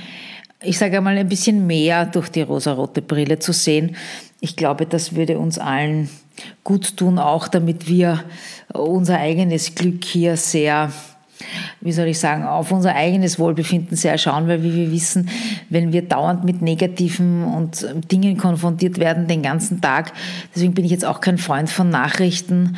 ich 0.62 0.78
sage 0.78 0.98
einmal, 0.98 1.18
ein 1.18 1.28
bisschen 1.28 1.66
mehr 1.66 2.06
durch 2.06 2.28
die 2.28 2.42
rosarote 2.42 3.02
Brille 3.02 3.40
zu 3.40 3.52
sehen. 3.52 3.96
Ich 4.38 4.54
glaube, 4.54 4.86
das 4.86 5.16
würde 5.16 5.40
uns 5.40 5.58
allen 5.58 6.08
gut 6.62 6.96
tun, 6.96 7.18
auch 7.18 7.48
damit 7.48 7.88
wir 7.88 8.22
unser 8.72 9.18
eigenes 9.18 9.74
Glück 9.74 10.04
hier 10.04 10.36
sehr, 10.36 10.92
wie 11.80 11.92
soll 11.92 12.06
ich 12.08 12.18
sagen, 12.18 12.44
auf 12.44 12.72
unser 12.72 12.94
eigenes 12.94 13.38
Wohlbefinden 13.38 13.96
sehr 13.96 14.18
schauen, 14.18 14.48
weil 14.48 14.62
wie 14.62 14.74
wir 14.74 14.92
wissen, 14.92 15.28
wenn 15.68 15.92
wir 15.92 16.02
dauernd 16.02 16.44
mit 16.44 16.62
negativen 16.62 17.44
und 17.44 17.86
Dingen 18.10 18.36
konfrontiert 18.36 18.98
werden 18.98 19.26
den 19.26 19.42
ganzen 19.42 19.80
Tag, 19.80 20.12
deswegen 20.54 20.74
bin 20.74 20.84
ich 20.84 20.90
jetzt 20.90 21.04
auch 21.04 21.20
kein 21.20 21.38
Freund 21.38 21.70
von 21.70 21.90
Nachrichten, 21.90 22.76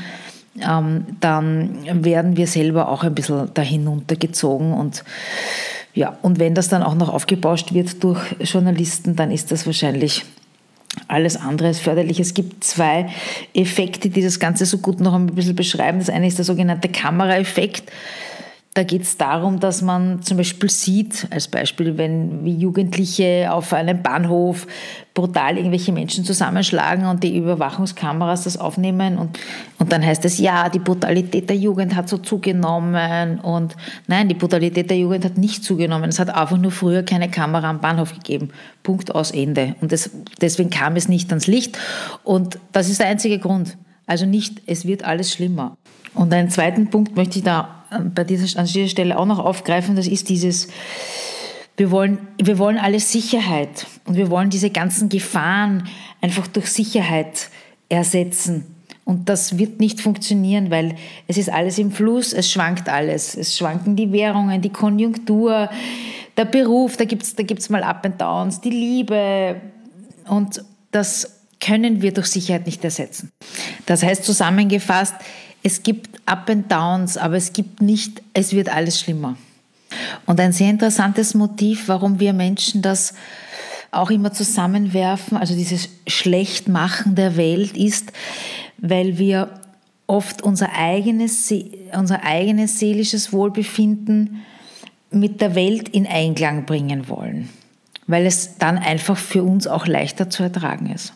ähm, 0.60 1.04
dann 1.20 2.04
werden 2.04 2.36
wir 2.36 2.46
selber 2.46 2.88
auch 2.88 3.04
ein 3.04 3.14
bisschen 3.14 3.52
dahinuntergezogen 3.54 4.72
und 4.72 5.04
ja, 5.92 6.16
und 6.22 6.38
wenn 6.38 6.54
das 6.54 6.68
dann 6.68 6.84
auch 6.84 6.94
noch 6.94 7.08
aufgebauscht 7.08 7.74
wird 7.74 8.02
durch 8.04 8.20
Journalisten, 8.40 9.16
dann 9.16 9.32
ist 9.32 9.50
das 9.50 9.66
wahrscheinlich 9.66 10.24
alles 11.08 11.36
andere 11.36 11.70
ist 11.70 11.80
förderlich. 11.80 12.18
Es 12.18 12.34
gibt 12.34 12.64
zwei 12.64 13.08
Effekte, 13.54 14.10
die 14.10 14.22
das 14.22 14.40
Ganze 14.40 14.66
so 14.66 14.78
gut 14.78 15.00
noch 15.00 15.14
ein 15.14 15.26
bisschen 15.26 15.54
beschreiben. 15.54 15.98
Das 15.98 16.10
eine 16.10 16.26
ist 16.26 16.38
der 16.38 16.44
sogenannte 16.44 16.88
Kameraeffekt. 16.88 17.90
Da 18.80 18.84
geht 18.84 19.02
es 19.02 19.18
darum, 19.18 19.60
dass 19.60 19.82
man 19.82 20.22
zum 20.22 20.38
Beispiel 20.38 20.70
sieht, 20.70 21.26
als 21.28 21.48
Beispiel, 21.48 21.98
wenn 21.98 22.46
wie 22.46 22.56
Jugendliche 22.56 23.52
auf 23.52 23.74
einem 23.74 24.02
Bahnhof 24.02 24.66
brutal 25.12 25.58
irgendwelche 25.58 25.92
Menschen 25.92 26.24
zusammenschlagen 26.24 27.04
und 27.04 27.22
die 27.22 27.36
Überwachungskameras 27.36 28.44
das 28.44 28.56
aufnehmen 28.56 29.18
und, 29.18 29.38
und 29.78 29.92
dann 29.92 30.02
heißt 30.02 30.24
es, 30.24 30.38
ja, 30.38 30.70
die 30.70 30.78
Brutalität 30.78 31.50
der 31.50 31.58
Jugend 31.58 31.94
hat 31.94 32.08
so 32.08 32.16
zugenommen 32.16 33.38
und 33.40 33.76
nein, 34.06 34.28
die 34.28 34.34
Brutalität 34.34 34.88
der 34.88 34.96
Jugend 34.96 35.26
hat 35.26 35.36
nicht 35.36 35.62
zugenommen. 35.62 36.08
Es 36.08 36.18
hat 36.18 36.34
einfach 36.34 36.56
nur 36.56 36.70
früher 36.70 37.02
keine 37.02 37.30
Kamera 37.30 37.68
am 37.68 37.82
Bahnhof 37.82 38.14
gegeben. 38.14 38.48
Punkt 38.82 39.14
aus 39.14 39.30
Ende. 39.30 39.74
Und 39.82 39.92
das, 39.92 40.08
deswegen 40.40 40.70
kam 40.70 40.96
es 40.96 41.06
nicht 41.06 41.28
ans 41.28 41.46
Licht 41.46 41.76
und 42.24 42.58
das 42.72 42.88
ist 42.88 43.00
der 43.00 43.08
einzige 43.08 43.38
Grund. 43.38 43.76
Also 44.06 44.24
nicht, 44.24 44.62
es 44.64 44.86
wird 44.86 45.04
alles 45.04 45.30
schlimmer. 45.34 45.76
Und 46.14 46.32
einen 46.32 46.48
zweiten 46.48 46.88
Punkt 46.88 47.14
möchte 47.14 47.40
ich 47.40 47.44
da 47.44 47.79
bei 48.14 48.24
dieser, 48.24 48.58
an 48.58 48.66
dieser 48.66 48.88
Stelle 48.88 49.18
auch 49.18 49.26
noch 49.26 49.38
aufgreifen, 49.38 49.96
das 49.96 50.06
ist 50.06 50.28
dieses, 50.28 50.68
wir 51.76 51.90
wollen, 51.90 52.18
wir 52.40 52.58
wollen 52.58 52.78
alle 52.78 53.00
Sicherheit 53.00 53.86
und 54.04 54.16
wir 54.16 54.30
wollen 54.30 54.50
diese 54.50 54.70
ganzen 54.70 55.08
Gefahren 55.08 55.88
einfach 56.20 56.46
durch 56.46 56.70
Sicherheit 56.70 57.48
ersetzen. 57.88 58.76
Und 59.04 59.28
das 59.28 59.58
wird 59.58 59.80
nicht 59.80 60.00
funktionieren, 60.00 60.70
weil 60.70 60.94
es 61.26 61.36
ist 61.36 61.50
alles 61.50 61.78
im 61.78 61.90
Fluss, 61.90 62.32
es 62.32 62.50
schwankt 62.50 62.88
alles. 62.88 63.36
Es 63.36 63.56
schwanken 63.56 63.96
die 63.96 64.12
Währungen, 64.12 64.62
die 64.62 64.70
Konjunktur, 64.70 65.68
der 66.36 66.44
Beruf, 66.44 66.96
da 66.96 67.04
gibt 67.04 67.24
es 67.24 67.34
da 67.34 67.42
gibt's 67.42 67.70
mal 67.70 67.82
Up 67.82 68.04
and 68.04 68.20
Downs, 68.20 68.60
die 68.60 68.70
Liebe. 68.70 69.56
Und 70.28 70.62
das 70.92 71.40
können 71.60 72.02
wir 72.02 72.12
durch 72.12 72.28
Sicherheit 72.28 72.66
nicht 72.66 72.84
ersetzen. 72.84 73.32
Das 73.86 74.02
heißt 74.02 74.24
zusammengefasst, 74.24 75.14
es 75.62 75.82
gibt 75.82 76.20
Up 76.26 76.48
and 76.48 76.70
Downs, 76.70 77.16
aber 77.16 77.36
es 77.36 77.52
gibt 77.52 77.82
nicht, 77.82 78.22
es 78.32 78.52
wird 78.52 78.68
alles 78.68 79.00
schlimmer. 79.00 79.36
Und 80.26 80.40
ein 80.40 80.52
sehr 80.52 80.70
interessantes 80.70 81.34
Motiv, 81.34 81.88
warum 81.88 82.20
wir 82.20 82.32
Menschen 82.32 82.82
das 82.82 83.14
auch 83.90 84.10
immer 84.10 84.32
zusammenwerfen, 84.32 85.36
also 85.36 85.54
dieses 85.54 85.88
Schlechtmachen 86.06 87.14
der 87.14 87.36
Welt, 87.36 87.76
ist, 87.76 88.12
weil 88.78 89.18
wir 89.18 89.50
oft 90.06 90.42
unser 90.42 90.72
eigenes, 90.72 91.52
unser 91.92 92.24
eigenes 92.24 92.78
seelisches 92.78 93.32
Wohlbefinden 93.32 94.42
mit 95.10 95.40
der 95.40 95.54
Welt 95.54 95.88
in 95.88 96.06
Einklang 96.06 96.66
bringen 96.66 97.08
wollen, 97.08 97.48
weil 98.06 98.26
es 98.26 98.58
dann 98.58 98.78
einfach 98.78 99.16
für 99.16 99.42
uns 99.42 99.66
auch 99.66 99.86
leichter 99.86 100.30
zu 100.30 100.44
ertragen 100.44 100.90
ist. 100.90 101.12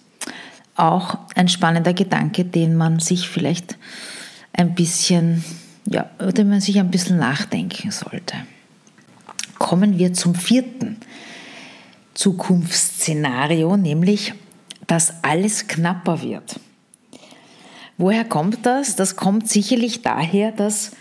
Auch 0.76 1.18
ein 1.36 1.48
spannender 1.48 1.92
Gedanke, 1.92 2.44
den 2.44 2.76
man 2.76 2.98
sich 2.98 3.28
vielleicht 3.28 3.76
ein 4.54 4.74
bisschen, 4.74 5.44
ja, 5.86 6.08
oder 6.18 6.44
man 6.44 6.60
sich 6.60 6.78
ein 6.78 6.90
bisschen 6.90 7.18
nachdenken 7.18 7.90
sollte. 7.90 8.36
Kommen 9.58 9.98
wir 9.98 10.14
zum 10.14 10.34
vierten 10.34 10.96
Zukunftsszenario, 12.14 13.76
nämlich, 13.76 14.34
dass 14.86 15.22
alles 15.22 15.66
knapper 15.66 16.22
wird. 16.22 16.60
Woher 17.96 18.24
kommt 18.24 18.66
das? 18.66 18.96
Das 18.96 19.16
kommt 19.16 19.48
sicherlich 19.48 20.02
daher, 20.02 20.52
dass 20.52 20.92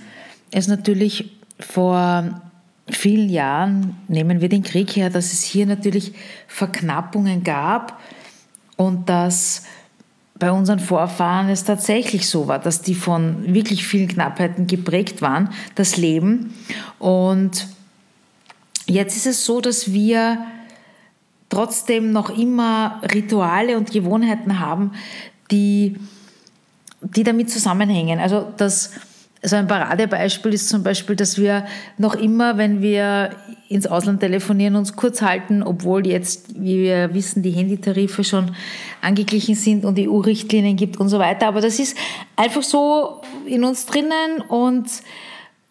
es 0.52 0.68
natürlich 0.68 1.32
vor 1.60 2.42
vielen 2.88 3.30
Jahren, 3.30 3.98
nehmen 4.08 4.42
wir 4.42 4.50
den 4.50 4.64
Krieg 4.64 4.96
her, 4.96 5.10
dass 5.10 5.34
es 5.34 5.44
hier 5.44 5.66
natürlich 5.66 6.14
Verknappungen 6.48 7.44
gab 7.44 8.00
und 8.76 9.10
dass 9.10 9.64
bei 10.40 10.52
unseren 10.52 10.80
Vorfahren 10.80 11.50
es 11.50 11.64
tatsächlich 11.64 12.28
so 12.28 12.48
war, 12.48 12.60
dass 12.60 12.82
die 12.82 12.96
von 12.96 13.54
wirklich 13.54 13.86
vielen 13.86 14.08
Knappheiten 14.08 14.68
geprägt 14.68 15.22
waren, 15.22 15.50
das 15.76 15.98
Leben. 15.98 16.54
Und 17.00 17.68
jetzt 18.88 19.16
ist 19.16 19.28
es 19.28 19.46
so, 19.46 19.62
dass 19.62 19.94
wir 19.94 20.40
trotzdem 21.50 22.12
noch 22.12 22.36
immer 22.36 23.00
Rituale 23.14 23.78
und 23.78 23.92
Gewohnheiten 23.92 24.60
haben, 24.60 24.94
die, 25.52 25.98
die 27.02 27.24
damit 27.24 27.52
zusammenhängen. 27.52 28.20
Also 28.20 28.52
das 28.58 28.92
also 29.44 29.58
ein 29.58 29.68
Paradebeispiel 29.68 30.54
ist 30.54 30.70
zum 30.70 30.84
Beispiel, 30.84 31.18
dass 31.18 31.38
wir 31.38 31.66
noch 31.98 32.16
immer, 32.16 32.58
wenn 32.58 32.82
wir 32.82 33.32
ins 33.68 33.86
Ausland 33.88 34.22
telefonieren, 34.22 34.76
uns 34.78 34.96
kurz 34.96 35.22
halten, 35.22 35.64
obwohl 35.64 36.08
jetzt, 36.08 36.62
wie 36.62 36.80
wir 36.80 37.14
wissen, 37.14 37.44
die 37.44 37.52
Handytarife 37.52 38.24
schon 38.24 38.56
angeglichen 39.02 39.56
sind 39.56 39.84
und 39.84 40.00
EU-Richtlinien 40.00 40.78
gibt 40.78 40.98
und 40.98 41.10
so 41.10 41.20
weiter. 41.20 41.48
Aber 41.48 41.60
das 41.60 41.80
ist 41.80 41.98
einfach 42.38 42.64
so 42.64 43.22
in 43.46 43.66
uns 43.66 43.86
drinnen 43.86 44.42
und 44.48 44.88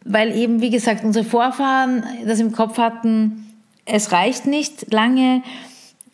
weil 0.05 0.37
eben, 0.37 0.61
wie 0.61 0.71
gesagt, 0.71 1.05
unsere 1.05 1.25
Vorfahren 1.25 2.05
das 2.27 2.41
im 2.41 2.53
Kopf 2.53 2.77
hatten, 2.77 3.47
es 3.87 4.13
reicht 4.13 4.47
nicht 4.47 4.93
lange 4.93 5.43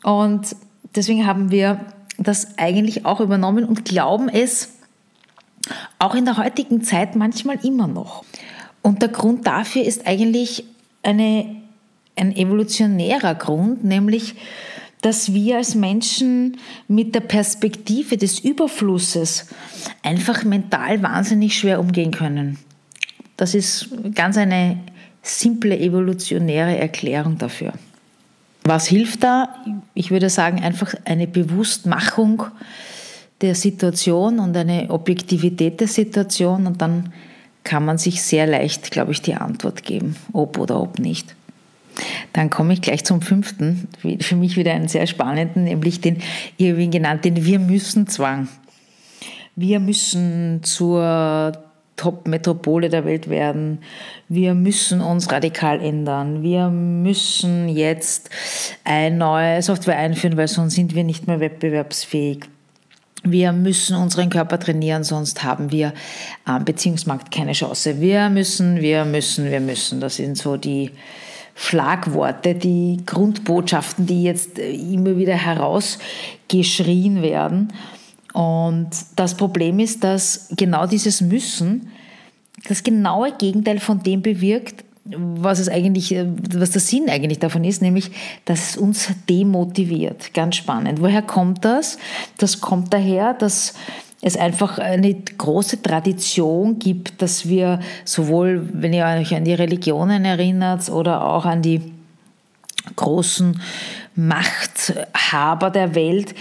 und 0.05 0.55
deswegen 0.95 1.27
haben 1.27 1.51
wir 1.51 1.81
das 2.19 2.59
eigentlich 2.59 3.05
auch 3.05 3.21
übernommen 3.21 3.65
und 3.65 3.85
glauben 3.85 4.29
es 4.29 4.78
auch 5.99 6.15
in 6.15 6.25
der 6.25 6.37
heutigen 6.37 6.83
Zeit 6.83 7.17
manchmal 7.17 7.65
immer 7.65 7.87
noch. 7.87 8.25
Und 8.83 9.03
der 9.03 9.09
Grund 9.09 9.47
dafür 9.47 9.83
ist 9.83 10.07
eigentlich 10.07 10.65
eine, 11.03 11.57
ein 12.17 12.35
evolutionärer 12.37 13.35
Grund, 13.35 13.85
nämlich 13.85 14.35
dass 15.01 15.33
wir 15.33 15.59
als 15.59 15.75
Menschen 15.75 16.57
mit 16.89 17.15
der 17.15 17.21
Perspektive 17.21 18.17
des 18.17 18.41
Überflusses 18.41 19.47
einfach 20.03 20.45
mental 20.45 21.03
wahnsinnig 21.03 21.57
schwer 21.57 21.79
umgehen 21.81 22.11
können. 22.11 22.59
Das 23.37 23.55
ist 23.55 23.91
ganz 24.15 24.37
eine 24.37 24.81
simple 25.23 25.79
evolutionäre 25.79 26.77
Erklärung 26.77 27.39
dafür. 27.39 27.75
Was 28.65 28.87
hilft 28.89 29.23
da? 29.23 29.55
Ich 29.95 30.11
würde 30.11 30.31
sagen, 30.31 30.63
einfach 30.63 30.95
eine 31.05 31.27
Bewusstmachung 31.27 32.45
der 33.41 33.55
Situation 33.55 34.39
und 34.39 34.57
eine 34.57 34.91
Objektivität 34.91 35.81
der 35.81 35.89
Situation 35.89 36.67
und 36.67 36.83
dann 36.83 37.13
kann 37.65 37.85
man 37.85 37.99
sich 37.99 38.23
sehr 38.23 38.47
leicht, 38.47 38.91
glaube 38.91 39.13
ich, 39.13 39.23
die 39.23 39.35
Antwort 39.35 39.83
geben, 39.83 40.17
ob 40.33 40.59
oder 40.59 40.81
ob 40.81 40.99
nicht. 40.99 41.35
Dann 42.33 42.51
komme 42.51 42.73
ich 42.73 42.81
gleich 42.81 43.05
zum 43.05 43.21
fünften, 43.21 43.89
für 44.21 44.37
mich 44.37 44.57
wieder 44.57 44.73
einen 44.73 44.89
sehr 44.89 45.07
spannenden, 45.07 45.65
nämlich 45.65 46.01
den 46.01 46.23
Irwin 46.57 46.91
genannt, 46.91 47.25
den 47.25 47.45
Wir 47.45 47.59
müssen 47.59 48.07
Zwang. 48.07 48.49
Wir 49.57 49.81
müssen 49.81 50.61
zur 50.63 51.53
Top-Metropole 51.97 52.89
der 52.89 53.05
Welt 53.05 53.29
werden. 53.29 53.81
Wir 54.29 54.55
müssen 54.55 55.01
uns 55.01 55.31
radikal 55.33 55.81
ändern. 55.81 56.43
Wir 56.43 56.69
müssen 56.69 57.69
jetzt 57.69 58.31
eine 58.85 59.17
neue 59.17 59.61
Software 59.61 59.99
einführen, 59.99 60.37
weil 60.37 60.49
sonst 60.49 60.75
sind 60.75 60.95
wir 60.95 61.03
nicht 61.03 61.27
mehr 61.27 61.41
wettbewerbsfähig. 61.41 62.45
Wir 63.31 63.53
müssen 63.53 63.97
unseren 63.97 64.31
Körper 64.31 64.59
trainieren, 64.59 65.05
sonst 65.05 65.43
haben 65.43 65.71
wir 65.71 65.93
am 66.45 66.65
Beziehungsmarkt 66.65 67.31
keine 67.31 67.53
Chance. 67.53 68.01
Wir 68.01 68.29
müssen, 68.31 68.81
wir 68.81 69.05
müssen, 69.05 69.51
wir 69.51 69.61
müssen. 69.61 70.01
Das 70.01 70.17
sind 70.17 70.37
so 70.37 70.57
die 70.57 70.91
Schlagworte, 71.55 72.55
die 72.55 72.99
Grundbotschaften, 73.05 74.07
die 74.07 74.23
jetzt 74.23 74.59
immer 74.59 75.17
wieder 75.17 75.35
herausgeschrien 75.35 77.23
werden. 77.23 77.73
Und 78.33 78.91
das 79.17 79.37
Problem 79.37 79.81
ist, 79.81 80.05
dass 80.05 80.49
genau 80.57 80.87
dieses 80.87 81.21
Müssen 81.21 81.91
das 82.69 82.83
genaue 82.83 83.33
Gegenteil 83.33 83.79
von 83.79 84.03
dem 84.03 84.23
bewirkt, 84.23 84.85
was 85.17 85.59
es 85.59 85.69
eigentlich, 85.69 86.15
äh, 86.15 86.27
was 86.55 86.71
der 86.71 86.81
Sinn 86.81 87.09
eigentlich 87.09 87.39
davon 87.39 87.65
ist, 87.65 87.83
nämlich, 87.83 88.11
dass 88.45 88.71
es 88.71 88.77
uns 88.77 89.09
demotiviert. 89.29 90.35
Ganz 90.35 90.57
spannend. 90.57 91.01
Woher 91.01 91.23
kommt 91.23 91.65
das? 91.65 91.99
Das 92.37 92.61
kommt 92.61 92.93
daher, 92.93 93.35
dass 93.35 93.75
es 94.21 94.37
einfach 94.37 94.79
eine 94.79 95.15
große 95.15 95.81
Tradition 95.81 96.79
gibt, 96.79 97.23
dass 97.23 97.49
wir 97.49 97.81
sowohl, 98.05 98.69
wenn 98.73 98.93
ihr 98.93 99.07
euch 99.07 99.35
an 99.35 99.45
die 99.45 99.55
Religionen 99.55 100.25
erinnert 100.25 100.89
oder 100.91 101.25
auch 101.25 101.45
an 101.45 101.63
die 101.63 101.93
großen 102.97 103.61
Machthaber 104.17 105.71
der 105.71 105.95
Welt, 105.95 106.35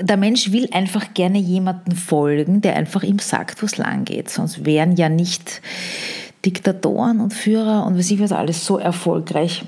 der 0.00 0.16
Mensch 0.16 0.50
will 0.50 0.68
einfach 0.72 1.14
gerne 1.14 1.38
jemanden 1.38 1.92
folgen, 1.92 2.60
der 2.60 2.76
einfach 2.76 3.02
ihm 3.04 3.20
sagt, 3.20 3.62
wo 3.62 3.66
es 3.66 3.76
lang 3.76 4.04
geht. 4.04 4.28
Sonst 4.28 4.64
wären 4.64 4.96
ja 4.96 5.08
nicht 5.08 5.62
Diktatoren 6.46 7.20
und 7.20 7.34
Führer 7.34 7.84
und 7.86 7.98
was 7.98 8.10
ich 8.10 8.20
was 8.20 8.32
alles 8.32 8.64
so 8.64 8.78
erfolgreich 8.78 9.64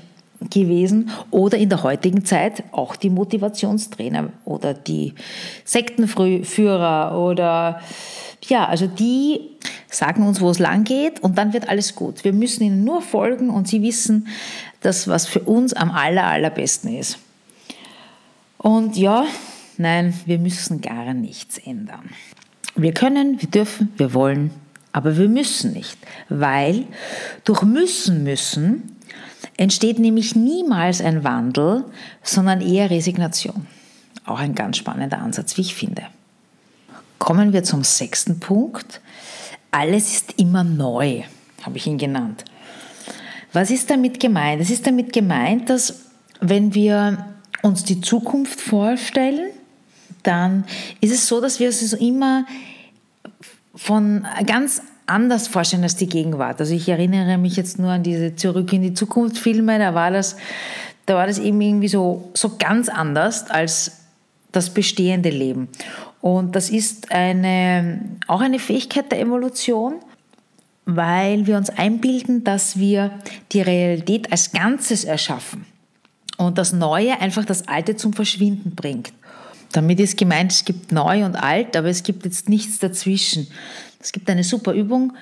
gewesen 0.49 1.11
oder 1.31 1.57
in 1.57 1.67
der 1.69 1.83
heutigen 1.83 2.23
Zeit 2.23 2.63
auch 2.71 2.95
die 2.95 3.09
Motivationstrainer 3.09 4.29
oder 4.45 4.73
die 4.73 5.13
Sektenführer 5.65 7.19
oder 7.19 7.81
ja, 8.47 8.65
also 8.65 8.87
die 8.87 9.41
sagen 9.87 10.25
uns, 10.25 10.39
wo 10.39 10.49
es 10.49 10.59
lang 10.59 10.85
geht 10.85 11.19
und 11.19 11.37
dann 11.37 11.51
wird 11.51 11.67
alles 11.67 11.95
gut. 11.95 12.23
Wir 12.23 12.31
müssen 12.31 12.63
ihnen 12.63 12.83
nur 12.85 13.01
folgen 13.01 13.49
und 13.49 13.67
sie 13.67 13.81
wissen, 13.81 14.27
das, 14.81 15.07
was 15.09 15.25
für 15.25 15.41
uns 15.41 15.73
am 15.73 15.91
aller, 15.91 16.25
allerbesten 16.25 16.95
ist. 16.95 17.19
Und 18.57 18.95
ja, 18.95 19.25
nein, 19.77 20.13
wir 20.25 20.39
müssen 20.39 20.79
gar 20.79 21.13
nichts 21.13 21.57
ändern. 21.57 22.09
Wir 22.75 22.93
können, 22.93 23.41
wir 23.41 23.49
dürfen, 23.49 23.91
wir 23.97 24.13
wollen, 24.13 24.51
aber 24.91 25.17
wir 25.17 25.29
müssen 25.29 25.73
nicht, 25.73 25.97
weil 26.29 26.85
durch 27.43 27.63
müssen 27.63 28.23
müssen 28.23 28.97
entsteht 29.57 29.99
nämlich 29.99 30.35
niemals 30.35 31.01
ein 31.01 31.23
Wandel, 31.23 31.85
sondern 32.23 32.61
eher 32.61 32.89
Resignation. 32.89 33.67
Auch 34.25 34.39
ein 34.39 34.55
ganz 34.55 34.77
spannender 34.77 35.19
Ansatz, 35.19 35.57
wie 35.57 35.61
ich 35.61 35.75
finde. 35.75 36.03
Kommen 37.17 37.53
wir 37.53 37.63
zum 37.63 37.83
sechsten 37.83 38.39
Punkt. 38.39 39.01
Alles 39.71 40.13
ist 40.13 40.39
immer 40.39 40.63
neu, 40.63 41.23
habe 41.63 41.77
ich 41.77 41.85
ihn 41.85 41.97
genannt. 41.97 42.45
Was 43.51 43.71
ist 43.71 43.89
damit 43.89 44.19
gemeint? 44.19 44.61
Es 44.61 44.69
ist 44.69 44.87
damit 44.87 45.11
gemeint, 45.11 45.69
dass 45.69 46.05
wenn 46.39 46.73
wir 46.73 47.25
uns 47.61 47.83
die 47.83 48.01
Zukunft 48.01 48.61
vorstellen, 48.61 49.49
dann 50.23 50.65
ist 51.01 51.11
es 51.11 51.27
so, 51.27 51.41
dass 51.41 51.59
wir 51.59 51.69
es 51.69 51.93
immer 51.93 52.45
von 53.75 54.25
ganz 54.45 54.81
anders 55.05 55.47
vorstellen 55.47 55.83
als 55.83 55.95
die 55.95 56.07
Gegenwart. 56.07 56.59
Also 56.59 56.73
ich 56.73 56.87
erinnere 56.87 57.37
mich 57.37 57.55
jetzt 57.55 57.79
nur 57.79 57.91
an 57.91 58.03
diese 58.03 58.35
Zurück 58.35 58.71
in 58.73 58.81
die 58.81 58.93
Zukunft 58.93 59.37
Filme, 59.37 59.79
da 59.79 59.93
war 59.95 60.11
das, 60.11 60.37
da 61.05 61.15
war 61.15 61.27
das 61.27 61.39
eben 61.39 61.59
irgendwie 61.59 61.87
so, 61.87 62.29
so 62.33 62.57
ganz 62.57 62.89
anders 62.89 63.49
als 63.49 64.03
das 64.51 64.69
bestehende 64.69 65.29
Leben. 65.29 65.67
Und 66.21 66.55
das 66.55 66.69
ist 66.69 67.11
eine, 67.11 68.01
auch 68.27 68.41
eine 68.41 68.59
Fähigkeit 68.59 69.11
der 69.11 69.21
Evolution, 69.21 69.95
weil 70.85 71.47
wir 71.47 71.57
uns 71.57 71.69
einbilden, 71.69 72.43
dass 72.43 72.77
wir 72.77 73.11
die 73.51 73.61
Realität 73.61 74.31
als 74.31 74.51
Ganzes 74.51 75.03
erschaffen 75.03 75.65
und 76.37 76.57
das 76.57 76.73
Neue 76.73 77.19
einfach 77.21 77.45
das 77.45 77.67
Alte 77.67 77.95
zum 77.95 78.13
Verschwinden 78.13 78.75
bringt. 78.75 79.13
Damit 79.71 79.99
ist 79.99 80.17
gemeint, 80.17 80.51
es 80.51 80.65
gibt 80.65 80.91
neu 80.91 81.25
und 81.25 81.35
alt, 81.35 81.77
aber 81.77 81.89
es 81.89 82.03
gibt 82.03 82.25
jetzt 82.25 82.49
nichts 82.49 82.79
dazwischen. 82.79 83.47
Es 83.99 84.11
gibt 84.11 84.29
eine 84.29 84.43
super 84.43 84.73
Übung, 84.73 85.13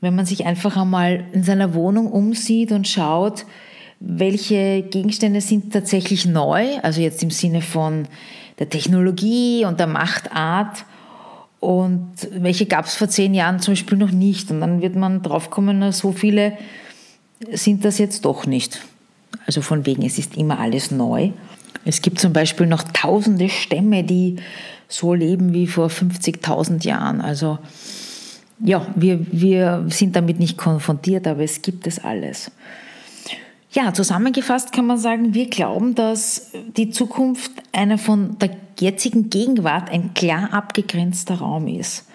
wenn 0.00 0.14
man 0.14 0.26
sich 0.26 0.46
einfach 0.46 0.76
einmal 0.76 1.24
in 1.32 1.42
seiner 1.42 1.74
Wohnung 1.74 2.10
umsieht 2.10 2.72
und 2.72 2.88
schaut, 2.88 3.44
welche 4.00 4.82
Gegenstände 4.82 5.40
sind 5.40 5.72
tatsächlich 5.72 6.26
neu, 6.26 6.78
also 6.82 7.00
jetzt 7.00 7.22
im 7.22 7.30
Sinne 7.30 7.62
von 7.62 8.06
der 8.58 8.68
Technologie 8.68 9.64
und 9.64 9.80
der 9.80 9.86
Machtart 9.86 10.84
und 11.60 12.10
welche 12.30 12.66
gab 12.66 12.84
es 12.84 12.94
vor 12.94 13.08
zehn 13.08 13.32
Jahren 13.32 13.60
zum 13.60 13.72
Beispiel 13.72 13.96
noch 13.96 14.10
nicht. 14.10 14.50
Und 14.50 14.60
dann 14.60 14.82
wird 14.82 14.96
man 14.96 15.22
draufkommen, 15.22 15.92
so 15.92 16.12
viele 16.12 16.58
sind 17.50 17.84
das 17.84 17.98
jetzt 17.98 18.24
doch 18.26 18.46
nicht. 18.46 18.82
Also 19.46 19.62
von 19.62 19.86
wegen, 19.86 20.04
es 20.04 20.18
ist 20.18 20.36
immer 20.36 20.58
alles 20.58 20.90
neu. 20.90 21.30
Es 21.84 22.02
gibt 22.02 22.18
zum 22.18 22.32
Beispiel 22.32 22.66
noch 22.66 22.82
tausende 22.82 23.48
Stämme, 23.48 24.04
die 24.04 24.36
so 24.88 25.14
leben 25.14 25.52
wie 25.52 25.66
vor 25.66 25.88
50.000 25.88 26.84
Jahren. 26.84 27.20
Also 27.20 27.58
ja, 28.60 28.86
wir, 28.94 29.20
wir 29.30 29.84
sind 29.88 30.16
damit 30.16 30.38
nicht 30.38 30.56
konfrontiert, 30.56 31.26
aber 31.26 31.42
es 31.42 31.62
gibt 31.62 31.86
es 31.86 32.02
alles. 32.02 32.50
Ja, 33.72 33.92
zusammengefasst 33.92 34.72
kann 34.72 34.86
man 34.86 34.98
sagen, 34.98 35.34
wir 35.34 35.50
glauben, 35.50 35.96
dass 35.96 36.52
die 36.76 36.90
Zukunft 36.90 37.50
einer 37.72 37.98
von 37.98 38.38
der 38.38 38.50
jetzigen 38.78 39.30
Gegenwart 39.30 39.90
ein 39.90 40.14
klar 40.14 40.52
abgegrenzter 40.52 41.36
Raum 41.36 41.66
ist. 41.66 42.06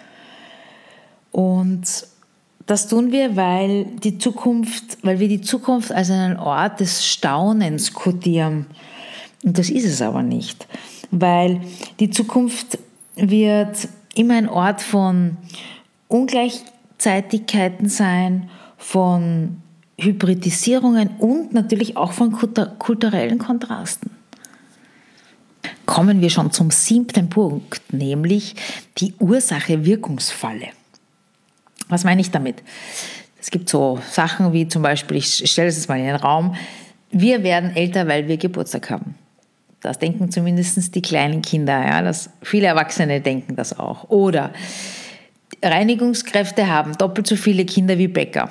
Und 1.32 1.84
das 2.66 2.88
tun 2.88 3.12
wir, 3.12 3.36
weil 3.36 3.86
die 3.86 4.18
Zukunft, 4.18 5.00
weil 5.02 5.20
wir 5.20 5.28
die 5.28 5.42
Zukunft 5.42 5.92
als 5.92 6.10
einen 6.12 6.38
Ort 6.38 6.80
des 6.80 7.06
Staunens 7.06 7.94
kodieren. 7.94 8.68
Und 9.44 9.58
das 9.58 9.70
ist 9.70 9.86
es 9.86 10.02
aber 10.02 10.22
nicht, 10.22 10.68
weil 11.12 11.62
die 12.00 12.10
Zukunft 12.10 12.78
wird 13.16 13.88
immer 14.16 14.36
ein 14.36 14.50
Ort 14.50 14.82
von 14.82 15.38
Ungleichzeitigkeiten 16.08 17.88
sein, 17.88 18.50
von 18.78 19.62
Hybridisierungen 19.98 21.10
und 21.20 21.54
natürlich 21.54 21.98
auch 21.98 22.12
von 22.12 22.32
kulturellen 22.32 23.38
Kontrasten. 23.38 24.12
Kommen 25.86 26.22
wir 26.22 26.30
schon 26.30 26.52
zum 26.52 26.72
siebten 26.72 27.30
Punkt, 27.30 27.94
nämlich 27.94 28.56
die 28.98 29.14
Ursache-Wirkungsfalle. 29.20 30.68
Was 31.90 32.04
meine 32.04 32.22
ich 32.22 32.32
damit? 32.32 32.64
Es 33.42 33.52
gibt 33.52 33.70
so 33.70 34.00
Sachen 34.12 34.54
wie 34.54 34.68
zum 34.68 34.82
Beispiel, 34.82 35.18
ich 35.18 35.50
stelle 35.50 35.70
es 35.70 35.78
jetzt 35.78 35.90
mal 35.90 35.98
in 36.00 36.06
den 36.06 36.16
Raum, 36.16 36.56
wir 37.12 37.44
werden 37.44 37.76
älter, 37.76 38.08
weil 38.08 38.28
wir 38.28 38.38
Geburtstag 38.38 38.90
haben. 38.90 39.16
Das 39.82 39.98
denken 39.98 40.32
zumindest 40.32 40.94
die 40.96 41.02
kleinen 41.02 41.42
Kinder. 41.42 41.86
Ja, 41.86 42.02
das, 42.02 42.30
viele 42.42 42.68
Erwachsene 42.68 43.22
denken 43.22 43.56
das 43.56 43.78
auch. 43.78 44.10
Oder 44.10 44.52
Reinigungskräfte 45.64 46.68
haben 46.68 46.98
doppelt 46.98 47.28
so 47.28 47.36
viele 47.36 47.66
Kinder 47.66 47.98
wie 47.98 48.08
Bäcker. 48.08 48.50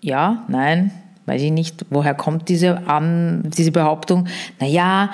Ja, 0.00 0.44
nein, 0.48 0.90
weiß 1.26 1.42
ich 1.42 1.50
nicht, 1.50 1.86
woher 1.90 2.14
kommt 2.14 2.48
diese, 2.48 2.82
um, 2.88 3.42
diese 3.44 3.72
Behauptung. 3.72 4.28
Naja, 4.60 5.10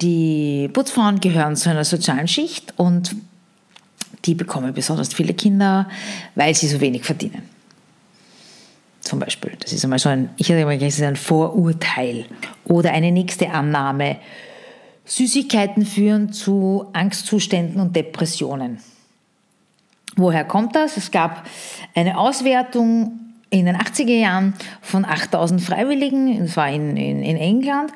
die 0.00 0.68
Putzfrauen 0.72 1.20
gehören 1.20 1.54
zu 1.54 1.70
einer 1.70 1.84
sozialen 1.84 2.28
Schicht 2.28 2.74
und 2.76 3.14
die 4.24 4.34
bekommen 4.34 4.72
besonders 4.72 5.14
viele 5.14 5.34
Kinder, 5.34 5.88
weil 6.34 6.54
sie 6.54 6.68
so 6.68 6.80
wenig 6.80 7.04
verdienen. 7.04 7.42
Zum 9.12 9.18
Beispiel. 9.18 9.52
Das 9.60 9.74
ist 9.74 9.84
einmal 9.84 9.98
so 9.98 10.08
ein, 10.08 10.30
ich 10.38 10.48
hätte 10.48 10.64
mal 10.64 10.78
das 10.78 10.94
ist 10.94 11.02
ein 11.02 11.16
Vorurteil. 11.16 12.24
Oder 12.64 12.92
eine 12.92 13.12
nächste 13.12 13.50
Annahme. 13.50 14.16
Süßigkeiten 15.04 15.84
führen 15.84 16.32
zu 16.32 16.86
Angstzuständen 16.94 17.78
und 17.78 17.94
Depressionen. 17.94 18.78
Woher 20.16 20.46
kommt 20.46 20.74
das? 20.74 20.96
Es 20.96 21.10
gab 21.10 21.46
eine 21.94 22.16
Auswertung 22.16 23.20
in 23.50 23.66
den 23.66 23.76
80er 23.76 24.18
Jahren 24.18 24.54
von 24.80 25.04
8000 25.04 25.60
Freiwilligen, 25.60 26.38
das 26.38 26.56
war 26.56 26.70
in, 26.70 26.96
in, 26.96 27.22
in 27.22 27.36
England. 27.36 27.92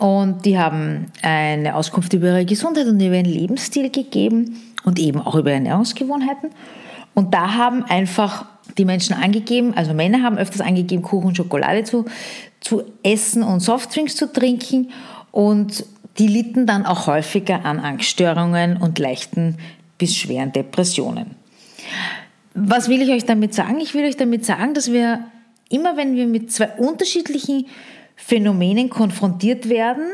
Und 0.00 0.44
die 0.46 0.58
haben 0.58 1.12
eine 1.22 1.76
Auskunft 1.76 2.12
über 2.12 2.26
ihre 2.26 2.44
Gesundheit 2.44 2.88
und 2.88 3.00
über 3.00 3.14
ihren 3.14 3.24
Lebensstil 3.24 3.88
gegeben 3.88 4.60
und 4.82 4.98
eben 4.98 5.20
auch 5.20 5.36
über 5.36 5.52
Ernährungsgewohnheiten. 5.52 6.50
Und 7.14 7.34
da 7.34 7.54
haben 7.54 7.84
einfach 7.84 8.46
die 8.78 8.84
Menschen 8.84 9.14
angegeben, 9.14 9.74
also 9.74 9.94
Männer 9.94 10.22
haben 10.22 10.38
öfters 10.38 10.60
angegeben, 10.60 11.02
Kuchen 11.02 11.28
und 11.28 11.36
Schokolade 11.36 11.84
zu, 11.84 12.04
zu 12.60 12.84
essen 13.02 13.42
und 13.42 13.60
Softdrinks 13.60 14.16
zu 14.16 14.32
trinken. 14.32 14.90
Und 15.30 15.84
die 16.18 16.26
litten 16.26 16.66
dann 16.66 16.86
auch 16.86 17.06
häufiger 17.06 17.64
an 17.64 17.78
Angststörungen 17.80 18.76
und 18.76 18.98
leichten 18.98 19.56
bis 19.98 20.16
schweren 20.16 20.52
Depressionen. 20.52 21.36
Was 22.54 22.88
will 22.88 23.00
ich 23.02 23.10
euch 23.10 23.24
damit 23.24 23.54
sagen? 23.54 23.80
Ich 23.80 23.94
will 23.94 24.04
euch 24.04 24.16
damit 24.16 24.44
sagen, 24.44 24.74
dass 24.74 24.92
wir 24.92 25.24
immer, 25.68 25.96
wenn 25.96 26.16
wir 26.16 26.26
mit 26.26 26.52
zwei 26.52 26.68
unterschiedlichen 26.68 27.66
Phänomenen 28.16 28.90
konfrontiert 28.90 29.68
werden, 29.68 30.04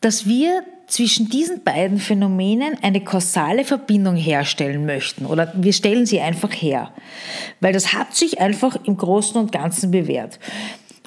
dass 0.00 0.26
wir 0.26 0.62
zwischen 0.86 1.28
diesen 1.28 1.64
beiden 1.64 1.98
Phänomenen 1.98 2.76
eine 2.82 3.00
kausale 3.00 3.64
Verbindung 3.64 4.16
herstellen 4.16 4.86
möchten 4.86 5.26
oder 5.26 5.52
wir 5.54 5.72
stellen 5.72 6.06
sie 6.06 6.20
einfach 6.20 6.52
her, 6.52 6.90
weil 7.60 7.72
das 7.72 7.92
hat 7.92 8.14
sich 8.14 8.40
einfach 8.40 8.76
im 8.84 8.96
Großen 8.96 9.40
und 9.40 9.52
Ganzen 9.52 9.90
bewährt. 9.90 10.38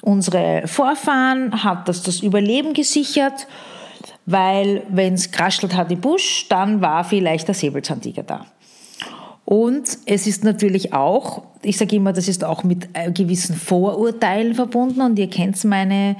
Unsere 0.02 0.66
Vorfahren 0.66 1.62
hat 1.62 1.88
das 1.88 2.02
das 2.02 2.20
Überleben 2.20 2.74
gesichert, 2.74 3.46
weil 4.26 4.82
wenn 4.88 5.14
es 5.14 5.30
kraschelt 5.30 5.74
hat 5.74 5.90
im 5.90 6.00
Busch, 6.00 6.46
dann 6.48 6.80
war 6.80 7.04
vielleicht 7.04 7.48
der 7.48 7.54
Säbelzahntiger 7.54 8.22
da. 8.22 8.46
Und 9.50 9.98
es 10.06 10.28
ist 10.28 10.44
natürlich 10.44 10.92
auch, 10.92 11.42
ich 11.62 11.76
sage 11.76 11.96
immer, 11.96 12.12
das 12.12 12.28
ist 12.28 12.44
auch 12.44 12.62
mit 12.62 12.88
äh, 12.92 13.10
gewissen 13.10 13.56
Vorurteilen 13.56 14.54
verbunden 14.54 15.00
und 15.00 15.18
ihr 15.18 15.28
kennt 15.28 15.64
meine, 15.64 16.14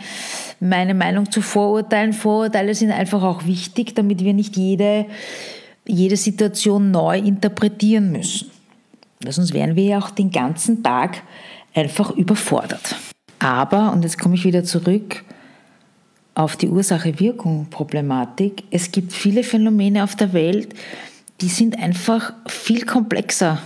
meine 0.59 0.95
Meinung 0.95 1.31
zu 1.31 1.41
Vorurteilen. 1.41 2.13
Vorurteile 2.13 2.75
sind 2.75 2.91
einfach 2.91 3.23
auch 3.23 3.47
wichtig, 3.47 3.95
damit 3.95 4.25
wir 4.25 4.35
nicht 4.35 4.57
jede, 4.57 5.07
jede 5.87 6.17
Situation 6.17 6.91
neu 6.91 7.19
interpretieren 7.19 8.11
müssen. 8.11 8.51
Sonst 9.25 9.55
wären 9.55 9.77
wir 9.77 9.85
ja 9.85 9.99
auch 10.01 10.11
den 10.11 10.33
ganzen 10.33 10.83
Tag 10.83 11.23
einfach 11.73 12.11
überfordert. 12.11 12.97
Aber, 13.39 13.93
und 13.93 14.03
jetzt 14.03 14.19
komme 14.19 14.35
ich 14.35 14.45
wieder 14.45 14.65
zurück 14.65 15.23
auf 16.35 16.57
die 16.57 16.69
Ursache-Wirkung-Problematik, 16.69 18.65
es 18.73 18.91
gibt 18.91 19.13
viele 19.13 19.45
Phänomene 19.45 20.03
auf 20.03 20.17
der 20.17 20.33
Welt, 20.33 20.75
die 21.41 21.49
sind 21.49 21.79
einfach 21.79 22.33
viel 22.47 22.85
komplexer. 22.85 23.59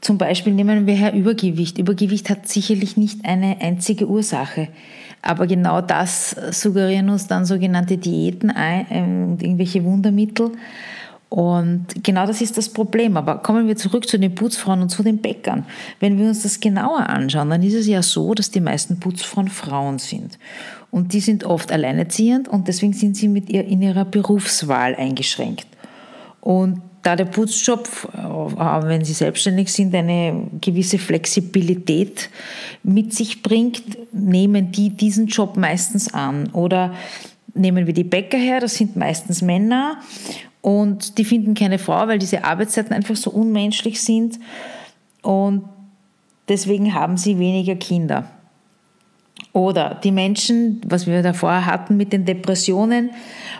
Zum 0.00 0.18
Beispiel 0.18 0.52
nehmen 0.52 0.86
wir 0.86 0.94
her 0.94 1.14
Übergewicht. 1.14 1.78
Übergewicht 1.78 2.30
hat 2.30 2.48
sicherlich 2.48 2.96
nicht 2.96 3.24
eine 3.24 3.60
einzige 3.60 4.08
Ursache. 4.08 4.68
Aber 5.22 5.46
genau 5.46 5.80
das 5.80 6.36
suggerieren 6.52 7.08
uns 7.10 7.26
dann 7.26 7.44
sogenannte 7.44 7.98
Diäten 7.98 8.52
ähm, 8.56 9.32
und 9.32 9.42
irgendwelche 9.42 9.82
Wundermittel. 9.84 10.52
Und 11.28 11.86
genau 12.04 12.26
das 12.26 12.40
ist 12.40 12.56
das 12.56 12.68
Problem. 12.68 13.16
Aber 13.16 13.38
kommen 13.38 13.66
wir 13.66 13.76
zurück 13.76 14.08
zu 14.08 14.18
den 14.18 14.34
Putzfrauen 14.34 14.82
und 14.82 14.90
zu 14.90 15.02
den 15.02 15.18
Bäckern. 15.18 15.66
Wenn 15.98 16.18
wir 16.18 16.28
uns 16.28 16.42
das 16.42 16.60
genauer 16.60 17.08
anschauen, 17.08 17.50
dann 17.50 17.62
ist 17.62 17.74
es 17.74 17.88
ja 17.88 18.02
so, 18.02 18.34
dass 18.34 18.50
die 18.50 18.60
meisten 18.60 19.00
Putzfrauen 19.00 19.48
Frauen 19.48 19.98
sind. 19.98 20.38
Und 20.92 21.12
die 21.12 21.20
sind 21.20 21.42
oft 21.42 21.72
alleinerziehend 21.72 22.46
und 22.48 22.68
deswegen 22.68 22.92
sind 22.92 23.16
sie 23.16 23.28
mit 23.28 23.50
ihr 23.50 23.64
in 23.64 23.82
ihrer 23.82 24.04
Berufswahl 24.04 24.94
eingeschränkt. 24.94 25.66
Und 26.40 26.80
da 27.06 27.14
der 27.14 27.26
Putzjob, 27.26 27.88
wenn 28.82 29.04
Sie 29.04 29.12
selbstständig 29.12 29.72
sind, 29.72 29.94
eine 29.94 30.48
gewisse 30.60 30.98
Flexibilität 30.98 32.30
mit 32.82 33.14
sich 33.14 33.44
bringt, 33.44 33.82
nehmen 34.12 34.72
die 34.72 34.90
diesen 34.90 35.28
Job 35.28 35.56
meistens 35.56 36.12
an. 36.12 36.48
Oder 36.52 36.94
nehmen 37.54 37.86
wir 37.86 37.94
die 37.94 38.02
Bäcker 38.02 38.38
her, 38.38 38.58
das 38.58 38.74
sind 38.74 38.96
meistens 38.96 39.40
Männer 39.40 39.98
und 40.62 41.18
die 41.18 41.24
finden 41.24 41.54
keine 41.54 41.78
Frau, 41.78 42.08
weil 42.08 42.18
diese 42.18 42.42
Arbeitszeiten 42.42 42.92
einfach 42.92 43.14
so 43.14 43.30
unmenschlich 43.30 44.02
sind 44.02 44.40
und 45.22 45.62
deswegen 46.48 46.92
haben 46.92 47.16
sie 47.16 47.38
weniger 47.38 47.76
Kinder. 47.76 48.28
Oder 49.52 50.00
die 50.02 50.10
Menschen, 50.10 50.80
was 50.84 51.06
wir 51.06 51.22
davor 51.22 51.66
hatten 51.66 51.96
mit 51.96 52.12
den 52.12 52.24
Depressionen 52.24 53.10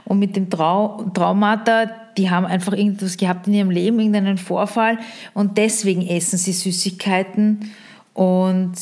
und 0.05 0.19
mit 0.19 0.35
dem 0.35 0.51
Trau 0.51 1.05
Traumata, 1.15 1.87
die 2.17 2.31
haben 2.31 2.47
einfach 2.47 2.73
irgendwas 2.73 3.17
gehabt 3.17 3.47
in 3.47 3.55
ihrem 3.55 3.71
Leben, 3.71 3.99
irgendeinen 3.99 4.39
Vorfall 4.39 4.99
und 5.35 5.59
deswegen 5.59 6.07
essen 6.07 6.39
sie 6.39 6.53
Süßigkeiten 6.53 7.71
und 8.15 8.73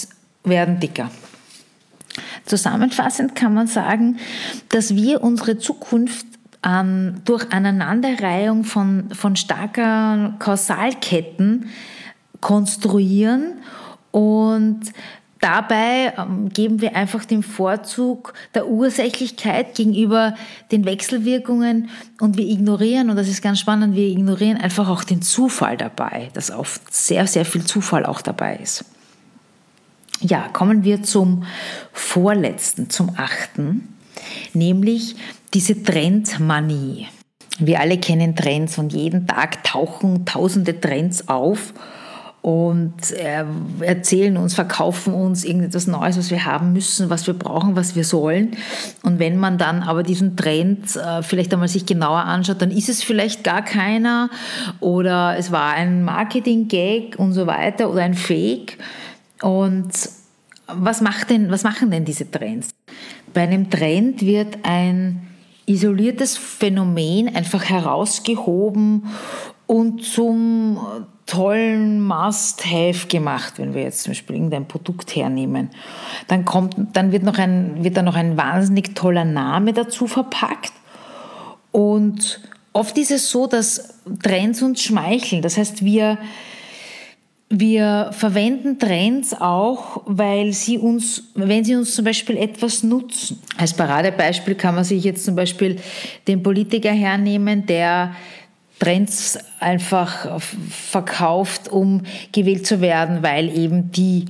werden 0.44 0.80
dicker. 0.80 1.10
Zusammenfassend 2.44 3.34
kann 3.34 3.54
man 3.54 3.66
sagen, 3.66 4.18
dass 4.70 4.94
wir 4.94 5.22
unsere 5.22 5.58
Zukunft 5.58 6.26
ähm, 6.64 7.22
durch 7.24 7.52
Aneinanderreihung 7.52 8.64
von, 8.64 9.10
von 9.10 9.36
starker 9.36 10.34
Kausalketten 10.38 11.66
konstruieren 12.40 13.54
und 14.10 14.80
Dabei 15.44 16.14
ähm, 16.16 16.48
geben 16.48 16.80
wir 16.80 16.96
einfach 16.96 17.26
den 17.26 17.42
Vorzug 17.42 18.32
der 18.54 18.66
Ursächlichkeit 18.66 19.74
gegenüber 19.74 20.36
den 20.72 20.86
Wechselwirkungen 20.86 21.90
und 22.18 22.38
wir 22.38 22.46
ignorieren, 22.46 23.10
und 23.10 23.16
das 23.16 23.28
ist 23.28 23.42
ganz 23.42 23.60
spannend, 23.60 23.94
wir 23.94 24.08
ignorieren 24.08 24.56
einfach 24.56 24.88
auch 24.88 25.04
den 25.04 25.20
Zufall 25.20 25.76
dabei, 25.76 26.30
dass 26.32 26.50
oft 26.50 26.94
sehr, 26.94 27.26
sehr 27.26 27.44
viel 27.44 27.62
Zufall 27.62 28.06
auch 28.06 28.22
dabei 28.22 28.56
ist. 28.56 28.86
Ja, 30.22 30.48
kommen 30.48 30.82
wir 30.82 31.02
zum 31.02 31.44
vorletzten, 31.92 32.88
zum 32.88 33.10
achten, 33.18 33.94
nämlich 34.54 35.14
diese 35.52 35.82
Trendmanie. 35.82 37.08
Wir 37.58 37.80
alle 37.80 37.98
kennen 37.98 38.34
Trends 38.34 38.78
und 38.78 38.94
jeden 38.94 39.26
Tag 39.26 39.62
tauchen 39.62 40.24
tausende 40.24 40.80
Trends 40.80 41.28
auf 41.28 41.74
und 42.44 43.10
äh, 43.12 43.42
erzählen 43.80 44.36
uns, 44.36 44.52
verkaufen 44.52 45.14
uns 45.14 45.44
irgendetwas 45.44 45.86
Neues, 45.86 46.18
was 46.18 46.30
wir 46.30 46.44
haben 46.44 46.74
müssen, 46.74 47.08
was 47.08 47.26
wir 47.26 47.32
brauchen, 47.32 47.74
was 47.74 47.96
wir 47.96 48.04
sollen. 48.04 48.50
Und 49.02 49.18
wenn 49.18 49.38
man 49.38 49.56
dann 49.56 49.82
aber 49.82 50.02
diesen 50.02 50.36
Trend 50.36 50.94
äh, 50.94 51.22
vielleicht 51.22 51.54
einmal 51.54 51.68
sich 51.68 51.86
genauer 51.86 52.24
anschaut, 52.24 52.60
dann 52.60 52.70
ist 52.70 52.90
es 52.90 53.02
vielleicht 53.02 53.44
gar 53.44 53.64
keiner 53.64 54.28
oder 54.80 55.36
es 55.38 55.52
war 55.52 55.72
ein 55.72 56.04
Marketing-Gag 56.04 57.18
und 57.18 57.32
so 57.32 57.46
weiter 57.46 57.90
oder 57.90 58.02
ein 58.02 58.12
Fake. 58.12 58.76
Und 59.40 59.88
was, 60.66 61.00
macht 61.00 61.30
denn, 61.30 61.50
was 61.50 61.64
machen 61.64 61.90
denn 61.90 62.04
diese 62.04 62.30
Trends? 62.30 62.74
Bei 63.32 63.40
einem 63.40 63.70
Trend 63.70 64.20
wird 64.20 64.58
ein 64.64 65.28
isoliertes 65.64 66.36
Phänomen 66.36 67.34
einfach 67.34 67.64
herausgehoben 67.64 69.04
und 69.66 70.04
zum 70.04 70.78
tollen 71.26 72.00
Must-Have 72.00 73.06
gemacht, 73.08 73.54
wenn 73.56 73.74
wir 73.74 73.82
jetzt 73.82 74.02
zum 74.02 74.12
Beispiel 74.12 74.36
irgendein 74.36 74.68
Produkt 74.68 75.16
hernehmen. 75.16 75.70
Dann, 76.28 76.44
kommt, 76.44 76.76
dann 76.92 77.12
wird, 77.12 77.22
noch 77.22 77.38
ein, 77.38 77.82
wird 77.82 77.96
da 77.96 78.02
noch 78.02 78.16
ein 78.16 78.36
wahnsinnig 78.36 78.94
toller 78.94 79.24
Name 79.24 79.72
dazu 79.72 80.06
verpackt 80.06 80.72
und 81.74 82.40
oft 82.72 82.96
ist 82.98 83.10
es 83.10 83.30
so, 83.30 83.48
dass 83.48 84.00
Trends 84.22 84.62
uns 84.62 84.80
schmeicheln. 84.80 85.42
Das 85.42 85.56
heißt, 85.56 85.84
wir, 85.84 86.18
wir 87.48 88.10
verwenden 88.12 88.78
Trends 88.78 89.34
auch, 89.34 90.02
weil 90.06 90.52
sie 90.52 90.78
uns, 90.78 91.24
wenn 91.34 91.64
sie 91.64 91.74
uns 91.74 91.96
zum 91.96 92.04
Beispiel 92.04 92.36
etwas 92.36 92.84
nutzen. 92.84 93.42
Als 93.56 93.74
Paradebeispiel 93.74 94.54
kann 94.54 94.76
man 94.76 94.84
sich 94.84 95.02
jetzt 95.02 95.24
zum 95.24 95.34
Beispiel 95.34 95.80
den 96.28 96.44
Politiker 96.44 96.92
hernehmen, 96.92 97.66
der 97.66 98.14
Trends 98.78 99.38
einfach 99.60 100.40
verkauft, 100.40 101.68
um 101.68 102.02
gewählt 102.32 102.66
zu 102.66 102.80
werden, 102.80 103.22
weil 103.22 103.56
eben 103.56 103.90
die 103.92 104.26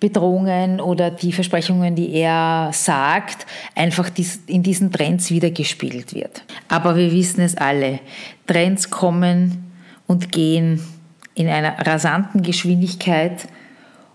Bedrohungen 0.00 0.80
oder 0.80 1.10
die 1.10 1.32
Versprechungen, 1.32 1.94
die 1.94 2.12
er 2.12 2.70
sagt, 2.72 3.46
einfach 3.74 4.10
in 4.46 4.62
diesen 4.62 4.92
Trends 4.92 5.30
wiedergespiegelt 5.30 6.14
wird. 6.14 6.42
Aber 6.68 6.96
wir 6.96 7.10
wissen 7.12 7.40
es 7.40 7.56
alle, 7.56 8.00
Trends 8.46 8.90
kommen 8.90 9.72
und 10.06 10.30
gehen 10.30 10.82
in 11.34 11.48
einer 11.48 11.78
rasanten 11.86 12.42
Geschwindigkeit 12.42 13.48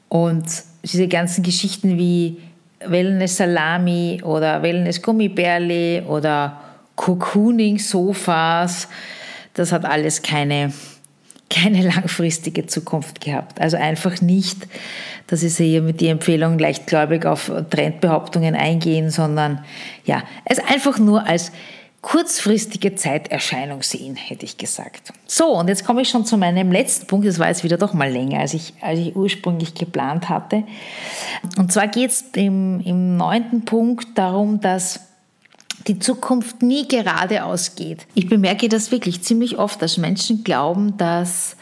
und 0.10 0.46
diese 0.84 1.08
ganzen 1.08 1.44
Geschichten 1.44 1.98
wie 1.98 2.38
Wellness 2.86 3.38
Salami 3.38 4.22
oder 4.24 4.62
Wellness 4.62 5.02
Gummibärle 5.02 6.04
oder 6.04 6.60
Cocooning 6.96 7.80
Sofas, 7.80 8.88
das 9.60 9.72
hat 9.72 9.86
alles 9.86 10.22
keine, 10.22 10.72
keine 11.50 11.82
langfristige 11.82 12.66
Zukunft 12.66 13.22
gehabt. 13.22 13.60
Also 13.60 13.78
einfach 13.78 14.22
nicht, 14.22 14.68
dass 15.28 15.44
ich 15.44 15.58
hier 15.58 15.82
mit 15.82 16.02
die 16.02 16.08
Empfehlung 16.08 16.58
leichtgläubig 16.58 17.26
auf 17.26 17.52
Trendbehauptungen 17.70 18.56
eingehen, 18.56 19.12
sondern 19.12 19.64
ja, 20.06 20.24
es 20.46 20.60
einfach 20.60 20.98
nur 20.98 21.28
als 21.28 21.52
kurzfristige 22.02 22.96
Zeiterscheinung 22.96 23.84
sehen, 23.84 24.16
hätte 24.16 24.46
ich 24.46 24.58
gesagt. 24.58 25.12
So, 25.28 25.58
und 25.58 25.68
jetzt 25.68 25.86
komme 25.86 26.02
ich 26.02 26.10
schon 26.10 26.26
zu 26.26 26.38
meinem 26.38 26.72
letzten 26.72 27.08
Punkt. 27.08 27.28
Das 27.28 27.40
war 27.40 27.50
jetzt 27.50 27.66
wieder 27.66 27.78
doch 27.78 27.94
mal 27.94 28.10
länger, 28.10 28.40
als 28.40 28.54
ich, 28.54 28.74
als 28.80 29.00
ich 29.00 29.18
ursprünglich 29.18 29.74
geplant 29.74 30.30
hatte. 30.30 30.64
Und 31.58 31.74
zwar 31.74 31.90
geht 31.90 32.12
es 32.12 32.24
im, 32.36 32.80
im 32.86 33.18
neunten 33.18 33.66
Punkt 33.66 34.18
darum, 34.18 34.62
dass 34.62 35.09
die 35.88 36.00
Zukunft 36.00 36.62
nie 36.62 36.88
geradeaus 36.88 37.76
geht. 37.76 38.06
Ich 38.14 38.28
bemerke 38.28 38.70
das 38.70 38.92
wirklich 38.92 39.22
ziemlich 39.22 39.58
oft, 39.58 39.82
dass 39.82 39.98
Menschen 39.98 40.44
glauben, 40.44 40.98
dass 40.98 41.56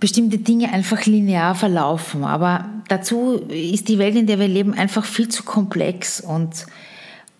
bestimmte 0.00 0.38
Dinge 0.38 0.72
einfach 0.72 1.06
linear 1.06 1.54
verlaufen. 1.54 2.24
Aber 2.24 2.66
dazu 2.88 3.34
ist 3.48 3.88
die 3.88 3.98
Welt, 3.98 4.16
in 4.16 4.26
der 4.26 4.38
wir 4.38 4.48
leben, 4.48 4.74
einfach 4.74 5.04
viel 5.04 5.28
zu 5.28 5.42
komplex 5.42 6.20
und 6.20 6.66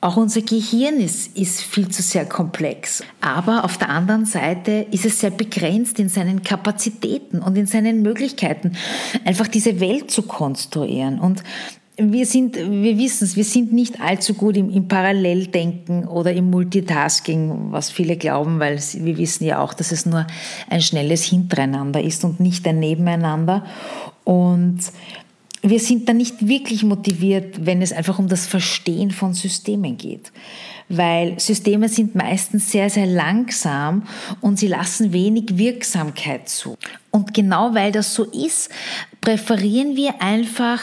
auch 0.00 0.16
unser 0.16 0.42
Gehirn 0.42 1.00
ist, 1.00 1.36
ist 1.36 1.60
viel 1.60 1.88
zu 1.88 2.02
sehr 2.02 2.24
komplex. 2.24 3.02
Aber 3.20 3.64
auf 3.64 3.78
der 3.78 3.88
anderen 3.88 4.26
Seite 4.26 4.86
ist 4.92 5.04
es 5.04 5.18
sehr 5.18 5.30
begrenzt 5.30 5.98
in 5.98 6.08
seinen 6.08 6.44
Kapazitäten 6.44 7.40
und 7.40 7.58
in 7.58 7.66
seinen 7.66 8.02
Möglichkeiten, 8.02 8.76
einfach 9.24 9.48
diese 9.48 9.80
Welt 9.80 10.12
zu 10.12 10.22
konstruieren. 10.22 11.18
Und 11.18 11.42
wir 11.98 12.26
sind, 12.26 12.56
wir 12.56 12.96
wissen 12.96 13.24
es, 13.24 13.36
wir 13.36 13.44
sind 13.44 13.72
nicht 13.72 14.00
allzu 14.00 14.34
gut 14.34 14.56
im, 14.56 14.70
im, 14.70 14.86
Paralleldenken 14.86 16.06
oder 16.06 16.32
im 16.32 16.48
Multitasking, 16.48 17.72
was 17.72 17.90
viele 17.90 18.16
glauben, 18.16 18.60
weil 18.60 18.78
wir 18.78 19.18
wissen 19.18 19.44
ja 19.44 19.60
auch, 19.60 19.74
dass 19.74 19.90
es 19.90 20.06
nur 20.06 20.24
ein 20.70 20.80
schnelles 20.80 21.24
Hintereinander 21.24 22.00
ist 22.00 22.24
und 22.24 22.38
nicht 22.38 22.66
ein 22.68 22.78
Nebeneinander. 22.78 23.66
Und 24.22 24.78
wir 25.62 25.80
sind 25.80 26.08
dann 26.08 26.18
nicht 26.18 26.46
wirklich 26.46 26.84
motiviert, 26.84 27.66
wenn 27.66 27.82
es 27.82 27.92
einfach 27.92 28.20
um 28.20 28.28
das 28.28 28.46
Verstehen 28.46 29.10
von 29.10 29.34
Systemen 29.34 29.96
geht. 29.96 30.30
Weil 30.88 31.38
Systeme 31.40 31.88
sind 31.88 32.14
meistens 32.14 32.70
sehr, 32.70 32.90
sehr 32.90 33.06
langsam 33.06 34.04
und 34.40 34.58
sie 34.58 34.68
lassen 34.68 35.12
wenig 35.12 35.58
Wirksamkeit 35.58 36.48
zu. 36.48 36.78
Und 37.10 37.34
genau 37.34 37.74
weil 37.74 37.90
das 37.90 38.14
so 38.14 38.24
ist, 38.24 38.70
präferieren 39.20 39.96
wir 39.96 40.22
einfach 40.22 40.80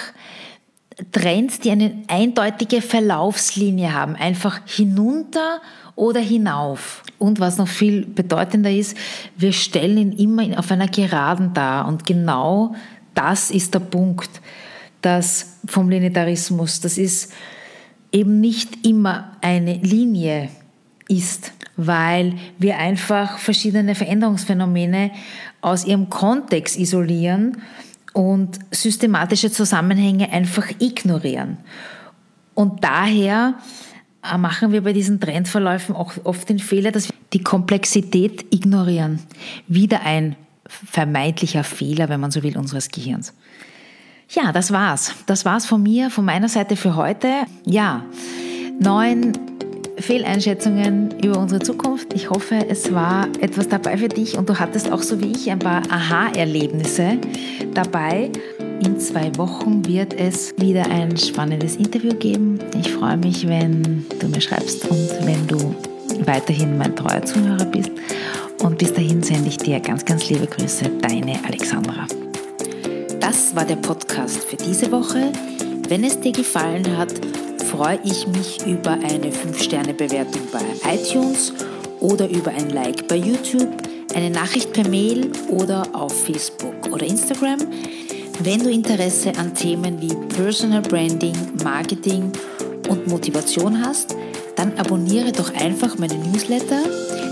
Trends, 1.12 1.60
die 1.60 1.71
eine 1.71 2.03
eindeutige 2.08 2.81
Verlaufslinie 2.81 3.93
haben, 3.93 4.15
einfach 4.15 4.62
hinunter 4.65 5.62
oder 5.95 6.19
hinauf. 6.19 7.03
Und 7.19 7.39
was 7.39 7.58
noch 7.58 7.67
viel 7.67 8.05
bedeutender 8.05 8.71
ist, 8.71 8.97
wir 9.38 9.53
stellen 9.53 9.97
ihn 9.97 10.12
immer 10.13 10.60
auf 10.60 10.71
einer 10.71 10.88
Geraden 10.88 11.53
dar. 11.53 11.88
Und 11.88 12.05
genau 12.05 12.75
das 13.13 13.51
ist 13.51 13.73
der 13.73 13.79
Punkt 13.79 14.29
das 15.01 15.58
vom 15.67 15.89
Linearismus. 15.89 16.79
Das 16.79 16.97
ist 16.97 17.31
eben 18.12 18.39
nicht 18.39 18.86
immer 18.86 19.38
eine 19.41 19.75
Linie 19.75 20.49
ist, 21.08 21.51
weil 21.77 22.34
wir 22.58 22.77
einfach 22.77 23.38
verschiedene 23.38 23.93
Veränderungsphänomene 23.93 25.12
aus 25.62 25.86
ihrem 25.86 26.10
Kontext 26.10 26.77
isolieren 26.79 27.62
und 28.15 28.60
systematische 28.71 29.51
Zusammenhänge 29.51 30.32
einfach 30.32 30.69
ignorieren. 30.80 31.58
Und 32.54 32.82
daher 32.82 33.56
äh, 34.23 34.38
machen 34.38 34.71
wir 34.71 34.84
bei 34.84 34.93
diesen 34.93 35.19
Trendverläufen 35.19 35.93
auch 35.93 36.13
oft 36.23 36.47
den 36.47 36.60
Fehler, 36.60 36.93
dass 36.93 37.10
wir 37.10 37.15
die 37.34 37.43
Komplexität 37.43 38.54
ignorieren. 38.54 39.19
Wieder 39.67 40.04
ein 40.04 40.38
vermeintlicher 40.65 41.65
Fehler, 41.65 42.08
wenn 42.08 42.21
man 42.21 42.32
so 42.32 42.41
will, 42.41 42.58
unseres 42.58 42.88
Gehirns. 42.88 43.34
Ja, 44.30 44.54
das 44.54 44.71
war's. 44.71 45.13
Das 45.25 45.43
war's 45.43 45.65
von 45.65 45.84
mir, 45.84 46.10
von 46.10 46.23
meiner 46.23 46.47
Seite 46.47 46.78
für 46.78 46.95
heute. 46.95 47.28
Ja, 47.65 48.06
neun 48.80 49.34
Fehleinschätzungen 49.97 51.13
über 51.23 51.39
unsere 51.39 51.62
Zukunft. 51.62 52.13
Ich 52.13 52.29
hoffe, 52.29 52.65
es 52.69 52.93
war 52.93 53.27
etwas 53.39 53.67
dabei 53.69 53.97
für 53.97 54.08
dich 54.08 54.38
und 54.38 54.49
du 54.49 54.60
hattest 54.60 54.91
auch 54.91 55.01
so 55.01 55.21
wie 55.21 55.31
ich 55.31 55.49
ein 55.49 55.60
paar 55.60 55.81
Aha-Erlebnisse 55.89 57.17
dabei. 57.73 58.31
In 58.84 58.99
zwei 58.99 59.36
Wochen 59.38 59.86
wird 59.86 60.13
es 60.13 60.53
wieder 60.58 60.89
ein 60.89 61.15
spannendes 61.17 61.77
Interview 61.77 62.13
geben. 62.13 62.60
Ich 62.79 62.91
freue 62.91 63.17
mich, 63.17 63.47
wenn 63.47 64.05
du 64.19 64.27
mir 64.27 64.41
schreibst 64.41 64.86
und 64.89 65.10
wenn 65.25 65.47
du 65.47 65.75
weiterhin 66.25 66.77
mein 66.77 66.95
treuer 66.95 67.23
Zuhörer 67.23 67.65
bist. 67.65 67.91
Und 68.62 68.77
bis 68.77 68.93
dahin 68.93 69.21
sende 69.23 69.49
ich 69.49 69.58
dir 69.58 69.79
ganz, 69.79 70.03
ganz 70.05 70.29
liebe 70.29 70.47
Grüße, 70.47 70.86
deine 71.01 71.39
Alexandra. 71.45 72.08
Das 73.19 73.55
war 73.55 73.65
der 73.65 73.77
Podcast 73.77 74.43
für 74.43 74.55
diese 74.55 74.91
Woche. 74.91 75.31
Wenn 75.88 76.03
es 76.03 76.19
dir 76.19 76.31
gefallen 76.31 76.97
hat, 76.97 77.13
freue 77.75 77.99
ich 78.05 78.25
mich 78.27 78.65
über 78.65 78.91
eine 78.91 79.31
5-Sterne-Bewertung 79.31 80.43
bei 80.49 80.61
iTunes 80.93 81.51
oder 81.99 82.29
über 82.29 82.51
ein 82.51 82.69
Like 82.69 83.05
bei 83.09 83.17
YouTube, 83.17 83.67
eine 84.13 84.29
Nachricht 84.29 84.71
per 84.71 84.88
Mail 84.88 85.29
oder 85.49 85.85
auf 85.91 86.23
Facebook 86.23 86.88
oder 86.89 87.05
Instagram. 87.05 87.59
Wenn 88.39 88.63
du 88.63 88.71
Interesse 88.71 89.33
an 89.38 89.53
Themen 89.53 90.01
wie 90.01 90.15
Personal 90.33 90.83
Branding, 90.83 91.35
Marketing 91.65 92.31
und 92.88 93.07
Motivation 93.07 93.85
hast, 93.85 94.15
dann 94.55 94.71
abonniere 94.77 95.33
doch 95.33 95.53
einfach 95.53 95.97
meine 95.97 96.15
Newsletter. 96.15 96.79